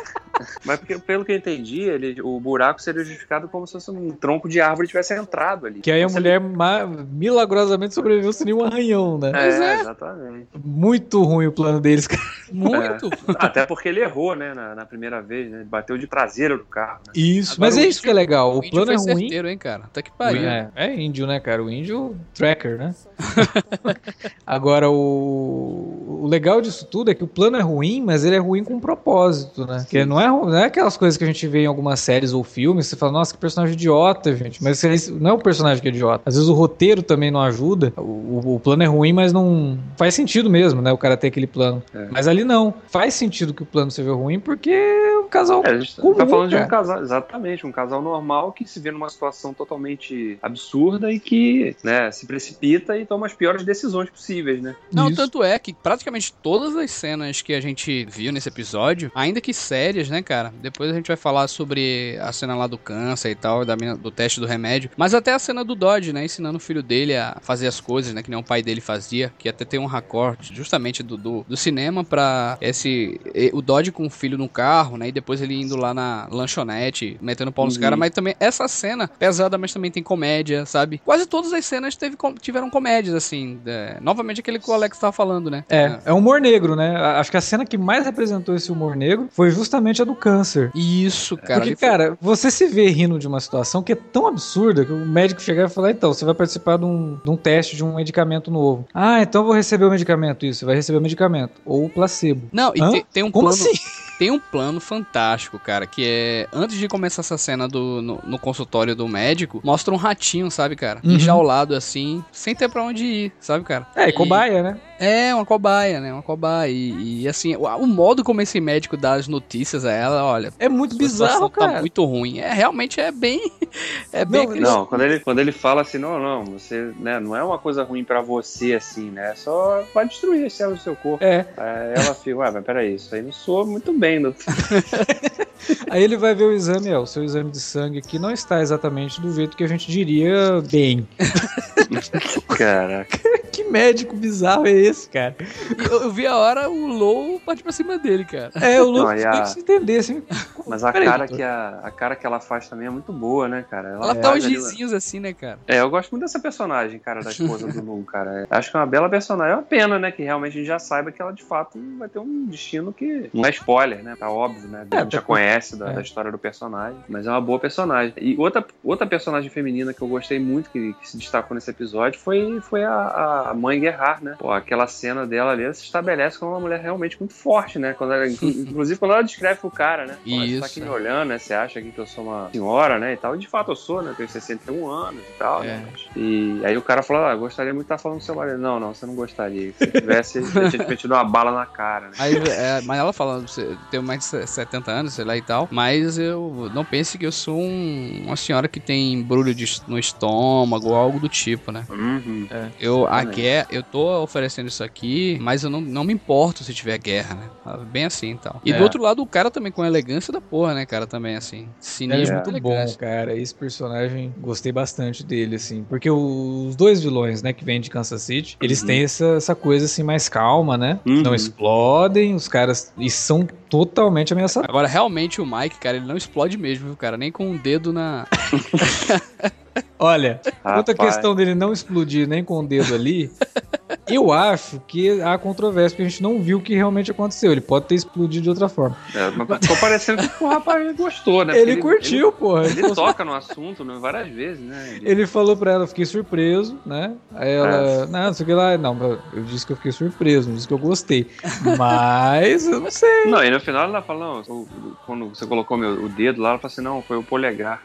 Mas 0.65 0.79
porque, 0.79 0.99
pelo 0.99 1.25
que 1.25 1.33
eu 1.33 1.37
entendi, 1.37 1.81
ele, 1.83 2.21
o 2.23 2.39
buraco 2.41 2.81
seria 2.83 3.03
justificado 3.05 3.49
como 3.49 3.67
se 3.67 3.73
fosse 3.75 3.91
um 3.91 4.11
tronco 4.11 4.49
de 4.49 4.61
árvore 4.61 4.89
tivesse 4.89 5.15
entrado 5.15 5.67
ali. 5.67 5.81
Que 5.81 5.91
aí 5.91 6.03
a 6.03 6.09
mulher 6.09 6.39
ma- 6.41 6.87
milagrosamente 6.87 7.95
sobreviveu 7.95 8.33
sem 8.33 8.47
nenhum 8.47 8.65
arranhão, 8.65 9.19
né? 9.19 9.29
ele- 9.31 9.39
É, 9.39 9.77
é. 9.77 9.81
exatamente. 9.81 10.49
Muito 10.65 11.23
ruim 11.23 11.47
o 11.47 11.53
plano 11.53 11.81
deles, 11.81 12.07
cara. 12.07 12.23
Muito. 12.53 13.11
Até 13.39 13.67
porque 13.67 13.89
ele 13.89 14.01
errou, 14.01 14.37
né, 14.37 14.55
na, 14.55 14.75
na 14.75 14.87
primeira 14.87 15.21
vez, 15.21 15.51
né? 15.51 15.59
Ele 15.59 15.65
bateu 15.69 15.99
de 15.99 16.07
traseira 16.07 16.57
do 16.57 16.65
carro, 16.65 17.01
né? 17.07 17.13
Isso, 17.15 17.55
Agora 17.55 17.67
mas 17.67 17.77
o 17.77 17.81
é 17.81 17.87
isso 17.89 18.03
que 18.03 18.09
é 18.11 18.13
legal. 18.13 18.55
O 18.55 18.59
índio 18.59 18.71
plano 18.71 18.93
é 18.93 18.99
foi 18.99 19.13
ruim. 19.13 19.23
certeiro, 19.23 19.49
hein, 19.49 19.59
cara? 19.59 19.85
Até 19.85 20.01
que 20.03 20.11
O 20.11 20.15
pariu. 20.15 20.43
É, 20.49 20.71
é 20.77 20.95
índio, 20.95 21.27
né, 21.27 21.41
cara? 21.41 21.63
O 21.63 21.69
índio 21.71 22.17
tracker, 22.35 22.79
né? 22.79 22.95
Agora, 24.47 24.89
o, 24.91 26.21
o 26.23 26.27
legal 26.29 26.61
disso 26.61 26.87
tudo 26.87 27.11
é 27.11 27.15
que 27.15 27.25
o 27.25 27.27
plano 27.27 27.57
é 27.57 27.63
ruim, 27.63 28.03
mas 28.05 28.25
ele 28.25 28.37
é 28.37 28.39
ruim 28.39 28.63
com 28.63 28.79
propósito, 28.79 29.67
né? 29.67 29.85
Que 29.89 30.05
não 30.05 30.21
é, 30.21 30.26
ru- 30.31 30.47
não 30.47 30.57
é 30.59 30.65
aquelas 30.65 30.97
coisas 30.97 31.17
que 31.17 31.25
a 31.25 31.27
gente 31.27 31.47
vê 31.47 31.63
em 31.63 31.67
algumas 31.67 32.01
séries 32.01 32.33
ou 32.33 32.43
filmes, 32.45 32.87
você 32.87 32.97
fala, 32.97 33.13
nossa, 33.13 33.33
que 33.35 33.39
personagem 33.41 33.75
idiota, 33.75 34.35
gente. 34.37 34.63
Mas 34.63 34.83
não 35.11 35.31
é 35.31 35.33
o 35.33 35.39
personagem 35.39 35.83
que 35.83 35.89
é 35.89 35.91
idiota. 35.91 36.23
Às 36.27 36.35
vezes 36.35 36.49
o 36.49 36.55
roteiro 36.55 37.03
também 37.03 37.31
não 37.31 37.41
ajuda. 37.43 37.93
O, 37.97 38.55
o- 38.57 38.61
plano 38.61 38.83
é 38.83 38.87
ruim, 38.87 39.13
mas 39.13 39.33
não 39.33 39.79
faz 39.97 40.15
sentido 40.15 40.49
mesmo, 40.51 40.81
né? 40.83 40.93
O 40.93 40.99
cara 40.99 41.17
ter 41.17 41.29
aquele 41.29 41.47
plano. 41.47 41.83
É. 41.95 42.09
Mas 42.11 42.27
ali 42.29 42.45
não. 42.45 42.75
Faz 42.89 43.15
sentido 43.15 43.53
que 43.55 43.63
o 43.63 43.67
plano 43.67 43.91
seja 43.91 44.13
ruim, 44.13 44.39
porque 44.41 44.71
é 44.71 45.16
um 45.27 45.31
casal 45.31 45.63
É, 45.65 45.71
a 45.71 45.79
gente 45.79 45.97
comum, 46.01 46.15
tá 46.15 46.27
falando 46.27 46.49
de 46.49 46.55
cara. 46.57 46.67
um 46.67 46.69
casal, 46.69 47.03
exatamente, 47.03 47.67
um 47.67 47.73
casal 47.73 48.03
normal 48.03 48.53
que 48.53 48.65
se 48.67 48.81
vê 48.81 48.91
numa 48.91 49.09
situação 49.09 49.53
totalmente 49.53 50.39
absurda 50.43 51.13
e 51.13 51.19
que, 51.21 51.77
né, 51.83 52.11
se 52.11 52.27
precipita 52.27 52.97
e 52.97 53.05
toma 53.07 53.27
as 53.27 53.33
piores 53.35 53.65
decisões 53.65 54.11
possíveis, 54.11 54.61
né? 54.63 54.75
Não, 54.93 55.09
Isso. 55.09 55.17
tanto 55.17 55.43
é 55.43 55.59
que 55.59 55.73
praticamente 55.73 56.33
todas 56.43 56.77
as 56.77 56.91
cenas 56.91 57.43
que 57.43 57.55
a 57.55 57.61
gente 57.61 58.07
viu 58.11 58.33
nesse 58.33 58.49
episódio, 58.49 59.11
ainda 59.15 59.41
que 59.41 59.53
sérias, 59.53 60.09
né, 60.09 60.23
cara? 60.23 60.53
Depois 60.61 60.91
a 60.91 60.95
gente 60.95 61.09
vai 61.09 61.17
falar 61.17 61.49
sobre 61.49 62.19
a 62.21 62.33
cena 62.33 62.55
lá 62.55 62.67
do 62.67 62.79
câncer 62.79 63.31
e 63.31 63.35
tal, 63.35 63.65
da 63.65 63.75
do 63.77 64.11
teste 64.11 64.41
do 64.41 64.47
remédio. 64.47 64.91
Mas 64.97 65.15
até 65.15 65.33
a 65.33 65.39
cena 65.39 65.65
do 65.65 65.75
Dodge, 65.75 66.13
né? 66.13 66.25
Ensinando 66.25 66.57
o 66.57 66.61
filho 66.61 66.83
dele 66.83 67.15
a 67.17 67.37
fazer 67.43 67.67
as 67.67 67.81
coisas, 67.81 68.15
né? 68.15 68.23
Que 68.23 68.31
nem 68.31 68.39
o 68.39 68.43
pai 68.43 68.63
dele 68.63 68.81
fazia. 68.81 69.33
Que 69.39 69.49
até 69.49 69.65
tem 69.65 69.79
um 69.79 69.87
recorte 69.87 70.55
justamente 70.55 71.03
do, 71.03 71.17
do, 71.17 71.45
do 71.49 71.57
cinema 71.57 72.03
pra 72.03 72.57
esse. 72.61 73.21
O 73.53 73.61
Dodge 73.61 73.93
com 73.93 74.07
o 74.07 74.11
filho 74.11 74.39
no 74.39 74.49
carro, 74.49 74.97
né? 74.97 75.09
Depois 75.17 75.41
ele 75.41 75.55
indo 75.61 75.77
lá 75.77 75.95
na 75.95 76.29
lanchonete, 76.31 77.17
metendo 77.23 77.51
pau 77.51 77.65
nos 77.65 77.77
Uhum. 77.77 77.81
caras. 77.83 77.99
Mas 77.99 78.11
também 78.11 78.35
essa 78.39 78.69
cena 78.69 79.09
pesada, 79.09 79.57
mas 79.57 79.73
também 79.73 79.91
tem 79.91 80.03
comédia, 80.03 80.67
sabe? 80.67 81.01
Quase 81.05 81.25
todas 81.27 81.53
as 81.53 81.65
cenas 81.65 81.97
teve, 81.97 82.17
tiveram 82.41 82.69
comédias, 82.71 83.15
assim. 83.15 83.59
é, 83.67 83.97
novamente 84.01 84.41
aquele 84.41 84.59
que 84.59 84.69
o 84.71 84.73
Alex 84.75 84.99
tava 84.99 85.13
falando, 85.13 85.51
né? 85.51 85.65
É, 85.71 85.99
é 86.05 86.13
humor 86.13 86.41
negro, 86.41 86.77
né? 86.77 86.95
Acho 86.97 87.31
que 87.31 87.37
a 87.37 87.41
cena 87.41 87.65
que 87.65 87.79
mais 87.79 88.05
representou 88.05 88.55
esse 88.55 88.71
humor 88.71 88.95
negro 88.95 89.29
foi 89.31 89.51
justamente 89.51 90.03
a 90.03 90.05
do 90.05 90.15
câncer. 90.15 90.71
Isso, 90.75 91.37
cara. 91.37 91.61
Porque, 91.61 91.77
cara, 91.77 92.17
você 92.21 92.51
se 92.51 92.67
vê 92.67 92.89
rindo 92.89 93.19
de 93.19 93.27
uma 93.27 93.41
situação 93.41 93.83
que 93.83 93.93
é 93.93 93.97
tão 93.97 94.27
absurda 94.27 94.85
que 94.85 94.93
o 94.93 95.07
médico 95.07 95.41
chegar 95.41 95.65
e 95.67 95.69
falar: 95.69 95.91
então, 95.93 96.13
você 96.13 96.25
vai 96.25 96.35
participar 96.35 96.77
de 96.77 96.85
um, 96.85 97.19
de 97.25 97.31
um 97.31 97.37
teste 97.37 97.75
de 97.77 97.85
um 97.85 97.95
medicamento 97.97 98.51
novo. 98.51 98.87
Ah, 98.93 99.23
então 99.23 99.41
eu 99.43 99.47
vou 99.47 99.55
receber 99.55 99.85
o 99.87 99.91
medicamento. 99.91 100.45
Isso, 100.45 100.61
você 100.61 100.65
vai 100.67 100.75
receber 100.75 100.99
o 100.99 101.03
medicamento. 101.03 101.53
Ou 101.65 101.87
o 101.87 101.89
placebo. 101.89 102.49
Não, 102.53 102.73
e 102.75 102.81
tem, 102.91 103.07
tem 103.13 103.23
um 103.23 103.31
Como 103.31 103.49
plano. 103.49 103.63
assim? 103.63 103.79
Tem 104.19 104.31
um 104.31 104.39
plano 104.39 104.81
fantástico, 104.81 105.59
cara, 105.59 105.87
que 105.87 106.05
é. 106.07 106.49
Antes 106.53 106.79
de 106.79 106.89
começar 106.89 107.21
essa 107.21 107.37
cena 107.37 107.69
do, 107.69 108.01
no, 108.01 108.21
no 108.25 108.39
consultório 108.39 108.95
do 108.95 109.07
médico, 109.07 109.61
mostra 109.63 109.93
um 109.93 109.97
ratinho, 109.97 110.51
sabe, 110.51 110.75
cara? 110.75 111.01
Uhum. 111.05 111.13
Enjaulado 111.13 111.75
assim, 111.75 112.25
sem 112.33 112.55
ter 112.55 112.69
pra 112.69 112.83
onde 112.83 113.05
ir, 113.05 113.33
sabe, 113.39 113.65
cara? 113.65 113.87
É, 113.95 114.09
e 114.09 114.13
cobaia, 114.13 114.63
né? 114.63 114.81
É, 114.99 115.35
uma 115.35 115.45
cobaia, 115.45 116.01
né? 116.01 116.13
Uma 116.13 116.23
cobaia. 116.23 116.71
E, 116.71 117.23
e, 117.23 117.29
assim, 117.29 117.55
o, 117.57 117.65
o 117.65 117.87
modo 117.87 118.25
como 118.25 118.41
esse 118.41 118.61
médico 118.61 118.97
dá 118.97 119.15
as 119.15 119.29
notícias 119.29 119.85
a 119.85 119.93
ela, 119.93 120.25
olha. 120.25 120.53
É 120.59 120.69
muito 120.69 120.97
bizarro, 120.97 121.51
cara. 121.51 121.75
Tá 121.75 121.81
muito 121.81 122.05
ruim. 122.05 122.39
É, 122.39 122.53
realmente 122.53 123.01
é 123.01 123.11
bem. 123.11 123.41
É 124.13 124.25
bem 124.25 124.47
Não, 124.47 124.57
Não, 124.57 124.87
quando 124.87 125.03
ele, 125.03 125.21
quando 125.21 125.39
ele 125.39 125.53
fala 125.53 125.83
assim, 125.83 125.99
não, 125.99 126.19
não, 126.19 126.45
você, 126.45 126.93
né, 126.99 127.21
não 127.21 127.37
é 127.37 127.43
uma 127.43 127.59
coisa 127.59 127.83
ruim 127.83 128.03
pra 128.03 128.23
você, 128.23 128.75
assim, 128.75 129.11
né? 129.11 129.35
Só 129.35 129.85
vai 129.93 130.07
destruir 130.07 130.47
as 130.47 130.55
células 130.55 130.81
do 130.81 130.83
seu 130.83 130.97
corpo. 130.97 131.23
É. 131.23 131.47
Aí 131.57 131.93
ela 131.95 132.15
fica, 132.15 132.37
ué, 132.37 132.51
mas 132.51 132.65
peraí, 132.65 132.95
isso 132.95 133.15
aí 133.15 133.21
não 133.21 133.33
soa 133.33 133.67
muito 133.67 133.93
bem, 133.93 134.23
doutor. 134.23 134.45
Aí 135.91 136.03
ele 136.03 136.17
vai 136.17 136.35
ver 136.35 136.45
o 136.45 136.53
exame, 136.53 136.89
é, 136.89 136.99
o 136.99 137.07
seu 137.07 137.25
exame 137.25 137.51
de 137.51 137.61
sangue 137.61 137.99
aqui 137.99 138.19
não 138.19 138.31
está 138.31 138.61
exatamente 138.61 139.21
do 139.21 139.33
jeito 139.33 139.57
que 139.57 139.65
a 139.65 139.67
gente 139.67 139.91
diria 139.91 140.63
bem. 140.71 141.07
Caraca. 142.57 143.19
que 143.51 143.65
médico 143.65 144.15
bizarro 144.15 144.67
é 144.67 144.73
esse, 144.73 144.86
cara? 145.11 145.37
E 145.79 145.83
eu, 145.91 146.03
eu 146.03 146.11
vi 146.11 146.27
a 146.27 146.37
hora 146.37 146.69
o 146.71 146.87
Low 146.87 147.41
partir 147.41 147.63
pra 147.63 147.73
cima 147.73 147.99
dele, 147.99 148.25
cara. 148.25 148.51
É, 148.55 148.81
o 148.81 148.87
louco 148.87 149.09
Não, 149.11 149.17
tem 149.17 149.25
a- 149.27 149.43
que 149.43 149.49
se 149.51 149.61
entender, 149.61 149.99
assim. 149.99 150.23
Mas 150.67 150.83
a 150.85 150.93
cara, 150.93 151.19
doutor. 151.19 151.37
que 151.37 151.43
a, 151.43 151.81
a 151.83 151.91
cara 151.91 152.17
que 152.17 152.27
ela 152.27 152.41
faz 152.41 152.69
também 152.69 152.87
é 152.87 152.91
muito 152.91 153.13
boa, 153.13 153.47
né, 153.49 153.65
cara? 153.71 153.91
Ela 153.91 154.15
dá 154.15 154.33
uns 154.33 154.45
ali- 154.45 154.55
risinhos 154.55 154.93
assim, 154.93 155.21
né, 155.21 155.33
cara? 155.33 155.59
É, 155.67 155.81
eu 155.81 155.89
gosto 155.91 156.11
muito 156.11 156.23
dessa 156.23 156.41
personagem, 156.41 156.99
cara, 156.99 157.21
da 157.23 157.31
esposa 157.31 157.69
do 157.69 157.81
Lu, 157.83 158.03
cara. 158.05 158.43
É, 158.51 158.57
Acho 158.57 158.71
que 158.71 158.77
é 158.77 158.81
uma 158.81 158.87
bela 158.87 159.09
personagem. 159.09 159.53
É 159.53 159.57
uma 159.57 159.63
pena, 159.63 159.99
né, 159.99 160.11
que 160.11 160.23
realmente 160.23 160.53
a 160.55 160.57
gente 160.59 160.67
já 160.67 160.79
saiba 160.79 161.13
que 161.13 161.23
ela 161.23 161.33
de 161.33 161.45
fato 161.45 161.79
vai 161.99 162.09
ter 162.09 162.19
um 162.19 162.47
destino 162.47 162.93
que 162.93 163.31
não 163.33 163.45
é 163.45 163.51
spoiler, 163.51 164.03
né? 164.03 164.17
Tá 164.19 164.29
óbvio, 164.31 164.69
né? 164.69 164.87
A 164.91 164.97
É, 164.97 165.01
gente 165.03 165.13
já 165.13 165.21
tá- 165.21 165.27
conhece 165.27 165.77
da, 165.77 165.91
é. 165.91 165.95
da 165.95 166.01
história 166.01 166.33
do 166.33 166.39
personagem, 166.39 166.99
mas 167.09 167.27
é 167.27 167.31
uma 167.31 167.41
boa 167.41 167.59
personagem. 167.59 168.13
E 168.17 168.37
outra, 168.39 168.65
outra 168.83 169.07
personagem 169.07 169.49
feminina 169.51 169.95
que 169.95 170.03
eu 170.03 170.09
gostei 170.09 170.39
muito, 170.41 170.69
que, 170.71 170.93
que 170.95 171.09
se 171.09 171.17
destacou 171.17 171.55
nesse 171.55 171.71
episódio, 171.71 172.19
foi, 172.21 172.61
foi 172.61 172.83
a, 172.85 173.47
a 173.51 173.55
mãe 173.55 173.79
Guerrar, 173.81 174.23
né? 174.23 174.35
Pô, 174.39 174.51
aquela 174.51 174.76
cena 174.87 175.27
dela 175.27 175.53
ali 175.53 175.65
ela 175.65 175.73
se 175.73 175.85
estabelece 175.85 176.39
como 176.39 176.53
uma 176.53 176.61
mulher 176.61 176.81
realmente 176.81 177.17
muito 177.19 177.33
forte, 177.35 177.79
né? 177.79 177.95
Quando 177.95 178.13
ela, 178.13 178.27
inclusive 178.29 178.99
quando 178.99 179.13
ela 179.13 179.23
descreve 179.23 179.61
pro 179.61 179.71
cara, 179.71 180.07
né? 180.07 180.15
Pô, 180.23 180.31
Você 180.31 180.37
tá 180.37 180.45
Isso. 180.45 180.65
aqui 180.65 180.81
me 180.83 180.89
olhando, 180.89 181.29
né? 181.29 181.39
Você 181.39 181.55
acha 181.55 181.79
aqui 181.79 181.91
que 181.93 181.99
eu 182.01 182.07
sou 182.07 182.25
uma 182.25 182.51
senhora, 182.53 182.99
né? 182.99 183.15
E 183.15 183.17
tal. 183.17 183.35
E 183.35 183.39
de 183.39 183.49
fato 183.49 183.71
eu 183.71 183.77
sou, 183.77 184.03
né? 184.03 184.11
Eu 184.11 184.15
tenho 184.15 184.29
61 184.29 184.87
anos 184.89 185.23
e 185.23 185.39
tal, 185.39 185.63
É. 185.63 185.67
né? 185.79 185.89
E 186.17 186.61
aí 186.65 186.77
o 186.77 186.83
cara 186.83 187.03
falou, 187.03 187.25
ah, 187.25 187.35
gostaria 187.37 187.73
muito 187.73 187.87
de 187.87 187.95
estar 187.95 187.99
falando 188.03 188.19
com 188.19 188.25
seu 188.25 188.35
marido. 188.35 188.59
Não, 188.59 188.79
não, 188.81 188.93
você 188.93 189.07
não 189.07 189.15
gostaria. 189.15 189.73
Se 189.73 189.87
tivesse, 189.91 190.39
eu 190.55 190.71
tinha 190.71 190.87
metido 190.87 191.15
uma 191.15 191.25
bala 191.25 191.53
na 191.53 191.65
cara, 191.67 192.09
né? 192.09 192.15
Aí, 192.19 192.35
é, 192.37 192.81
mas 192.83 192.99
ela 192.99 193.13
fala, 193.13 193.41
você 193.41 193.79
tem 193.91 194.01
mais 194.03 194.21
de 194.31 194.47
70 194.47 194.91
anos, 194.91 195.15
sei 195.15 195.25
lá 195.25 195.37
e 195.37 195.43
tal. 195.43 195.69
Mas 195.71 196.19
eu 196.19 196.71
não 196.73 196.85
pense 196.85 197.17
que 197.17 197.25
eu 197.27 197.33
sou 197.33 197.59
um- 197.61 198.25
uma 198.27 198.37
senhora 198.37 198.67
que 198.69 198.81
tem 198.81 199.13
embrulho 199.13 199.55
de- 199.55 199.83
no 199.87 199.99
estômago 199.99 200.89
ou 200.89 200.95
algo 200.97 201.21
do 201.21 201.29
tipo, 201.29 201.71
né? 201.71 201.85
Uhum. 201.89 202.47
Eu, 202.81 203.07
a 203.07 203.23
guerra, 203.25 203.67
eu 203.71 203.83
tô 203.83 204.23
oferecendo 204.23 204.66
isso 204.69 204.83
aqui, 204.85 205.39
mas 205.41 205.63
eu 205.65 205.71
não, 205.71 205.81
não 205.81 206.05
me 206.05 206.13
importo 206.13 206.63
se 206.65 206.73
tiver 206.75 206.99
guerra, 206.99 207.35
né? 207.35 207.77
Bem 207.91 208.05
assim 208.05 208.33
e 208.33 208.37
tal. 208.39 208.61
E 208.65 208.73
É. 208.73 208.77
do 208.77 208.83
outro 208.83 209.03
lado, 209.03 209.23
o 209.23 209.27
cara 209.27 209.51
também 209.51 209.71
com 209.73 209.85
elegância 209.85 210.33
da 210.33 210.41
porra, 210.41 210.75
né, 210.75 210.87
cara? 210.87 211.07
Também 211.07 211.37
assim. 211.37 211.69
Cinismo 211.81 212.37
é 212.37 212.43
muito 212.45 212.61
bom, 212.61 212.71
elegância. 212.73 212.99
cara. 212.99 213.37
Esse 213.37 213.55
personagem, 213.55 214.35
gostei 214.39 214.73
bastante 214.73 215.25
dele, 215.25 215.57
assim. 215.57 215.85
Porque 215.89 216.11
os 216.11 216.77
dois 216.77 217.03
vilões, 217.03 217.43
né, 217.43 217.53
que 217.53 217.65
vêm 217.65 217.81
de 217.81 217.91
Kansas 217.91 218.23
City, 218.23 218.57
eles 218.61 218.81
Uhum. 218.81 218.87
têm 218.87 219.03
essa, 219.05 219.25
essa 219.37 219.55
coisa, 219.55 219.87
assim, 219.87 220.03
mais 220.03 220.29
calma, 220.29 220.77
né? 220.79 221.01
Uhum. 221.07 221.23
Não 221.23 221.35
explodem, 221.35 222.35
os 222.35 222.49
caras... 222.49 222.93
E 222.99 223.11
são 223.11 223.47
totalmente 223.69 224.33
ameaçadores. 224.33 224.69
Agora, 224.71 224.87
realmente, 224.89 225.41
o 225.41 225.47
Mike, 225.47 225.79
cara, 225.79 225.97
ele 225.97 226.07
não 226.07 226.17
explode 226.17 226.57
mesmo, 226.57 226.87
viu, 226.87 226.97
cara? 226.97 227.17
Nem 227.17 227.33
com 227.33 227.47
um 227.51 227.57
dedo 227.57 227.93
na. 227.93 228.27
Olha, 229.99 230.41
quanto 230.63 230.91
à 230.91 230.93
Rapaz. 230.93 231.15
questão 231.15 231.35
dele 231.35 231.55
não 231.55 231.73
explodir 231.73 232.27
nem 232.29 232.45
com 232.45 232.59
o 232.61 232.67
dedo 232.67 232.95
ali, 232.95 233.31
eu 234.09 234.33
acho 234.33 234.81
que 234.87 235.21
há 235.21 235.37
controvérsia, 235.39 235.97
porque 235.97 236.07
a 236.07 236.09
gente 236.09 236.23
não 236.23 236.41
viu 236.41 236.59
o 236.59 236.61
que 236.63 236.75
realmente 236.75 237.11
aconteceu. 237.11 237.51
Ele 237.53 237.61
pode 237.61 237.87
ter 237.87 237.95
explodido 237.97 238.45
de 238.45 238.49
outra 238.51 238.69
forma. 238.69 238.97
É, 239.15 239.31
mas 239.31 239.59
ficou 239.61 239.77
parecendo 239.79 240.23
que 240.29 240.45
o 240.45 240.49
rapaz 240.49 240.95
gostou, 240.97 241.45
né? 241.45 241.59
ele, 241.59 241.77
Porque 241.77 241.97
curtiu, 241.97 242.33
porra. 242.33 242.65
Ele, 242.65 242.73
Ele, 242.79 242.87
ele 242.87 242.95
toca 242.95 243.25
no 243.25 243.35
assunto 243.35 243.85
né, 243.85 243.99
várias 244.01 244.29
vezes, 244.29 244.63
né? 244.65 244.95
Ele- 244.97 245.11
ele 245.11 245.27
falou 245.27 245.57
pra 245.57 245.73
ela, 245.73 245.85
eu 245.85 245.89
fiquei 245.89 246.05
surpreso, 246.05 246.79
né? 246.87 247.17
Aí 247.35 247.51
ela, 247.51 248.07
não, 248.07 248.23
não 248.27 248.33
sei 248.35 248.45
o 248.45 248.47
que 248.47 248.55
lá. 248.55 248.79
Não, 248.79 249.21
eu 249.33 249.43
disse 249.43 249.67
que 249.67 249.73
eu 249.73 249.77
fiquei 249.77 249.93
surpreso, 249.93 250.49
não 250.49 250.55
disse 250.55 250.69
que 250.69 250.75
eu 250.75 250.79
gostei. 250.79 251.31
Mas 251.77 252.67
eu 252.67 252.81
não 252.81 252.91
sei. 252.91 253.25
Não, 253.27 253.43
e 253.43 253.51
no 253.51 253.61
final 253.61 253.85
ela 253.85 254.03
fala, 254.03 254.37
não, 254.45 254.67
quando 255.05 255.29
você 255.31 255.47
colocou 255.47 255.77
meu, 255.77 256.05
o 256.05 256.09
dedo 256.09 256.41
lá, 256.41 256.51
ela 256.51 256.59
fala 256.59 256.73
assim, 256.73 256.83
não, 256.83 257.03
foi 257.03 257.17
o 257.17 257.23
polegar. 257.25 257.83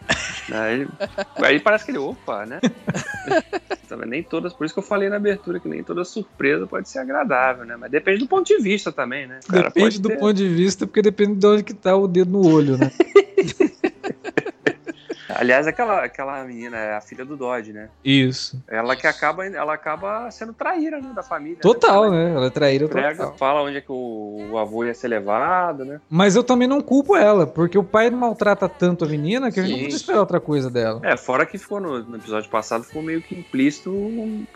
aí, 0.52 0.74
ele- 0.82 0.90
aí 1.38 1.60
parece 1.60 1.86
que 1.86 1.92
ele, 1.92 1.98
opa, 1.98 2.46
né? 2.46 2.60
Nem 4.08 4.24
todas, 4.24 4.54
por 4.54 4.64
isso 4.66 4.74
que 4.74 4.80
eu 4.80 4.84
falei 4.84 5.10
na 5.10 5.18
abertura 5.18 5.60
que 5.60 5.68
nem 5.68 5.84
toda 5.84 6.06
surpresa 6.12 6.68
pode 6.68 6.90
ser 6.90 7.00
agradável, 7.00 7.66
né? 7.66 7.76
Mas 7.78 7.90
depende 7.92 8.20
do 8.20 8.28
ponto 8.28 8.46
de 8.46 8.58
vista 8.62 8.92
também, 8.92 9.28
né? 9.28 9.40
Cara 9.48 9.64
Depende 9.70 10.00
do 10.00 10.10
ter- 10.10 10.20
ponto 10.20 10.34
de 10.34 10.48
vista, 10.48 10.86
porque 10.86 11.02
depende 11.02 11.36
de 11.36 11.48
onde 11.48 11.64
que 11.64 11.74
tá 11.74 11.96
o 11.96 12.08
dedo 12.08 12.32
no 12.32 12.46
olho, 12.48 12.78
né? 12.78 12.92
Aliás, 15.42 15.66
aquela, 15.66 16.04
aquela 16.04 16.44
menina 16.44 16.78
é 16.78 16.96
a 16.96 17.02
filha 17.02 17.26
do 17.26 17.36
Dodge, 17.36 17.74
né? 17.74 17.90
Isso. 18.06 18.62
Ela 18.68 18.96
que 18.96 19.08
acaba, 19.08 19.44
ela 19.44 19.74
acaba 19.74 20.30
sendo 20.30 20.54
traíra, 20.54 21.02
né, 21.02 21.12
da 21.16 21.24
família. 21.24 21.58
Total, 21.60 22.06
Ela 22.06 22.12
né? 22.16 22.36
Ela 22.36 22.46
é 22.46 22.50
traíra 22.52 22.88
Prega, 22.88 23.16
total. 23.24 23.38
fala 23.38 23.64
onde 23.64 23.78
é 23.78 23.82
que 23.82 23.92
o, 23.92 24.50
o 24.52 24.58
avô 24.60 24.86
ia 24.86 24.94
ser 24.94 25.08
levado, 25.08 25.84
né? 25.84 26.00
Mas 26.08 26.36
eu 26.36 26.44
também 26.44 26.68
não 26.68 26.80
culpo 26.80 27.16
ela, 27.16 27.48
porque 27.48 27.76
o 27.76 27.84
pai 27.84 28.12
maltrata 28.12 28.70
tanto 28.70 29.04
a 29.04 29.08
menina 29.08 29.52
que 29.52 29.60
a 29.60 29.64
gente 29.64 29.72
não 29.72 29.78
Sim. 29.80 29.84
podia 29.86 29.96
esperar 29.98 30.20
outra 30.20 30.40
coisa 30.40 30.70
dela. 30.70 31.00
É, 31.04 31.18
fora 31.18 31.44
que 31.44 31.58
ficou 31.58 31.80
no, 31.80 32.04
no 32.04 32.18
episódio 32.18 32.48
passado, 32.50 32.84
ficou 32.84 33.02
meio 33.02 33.20
que 33.24 33.34
implícito 33.34 33.92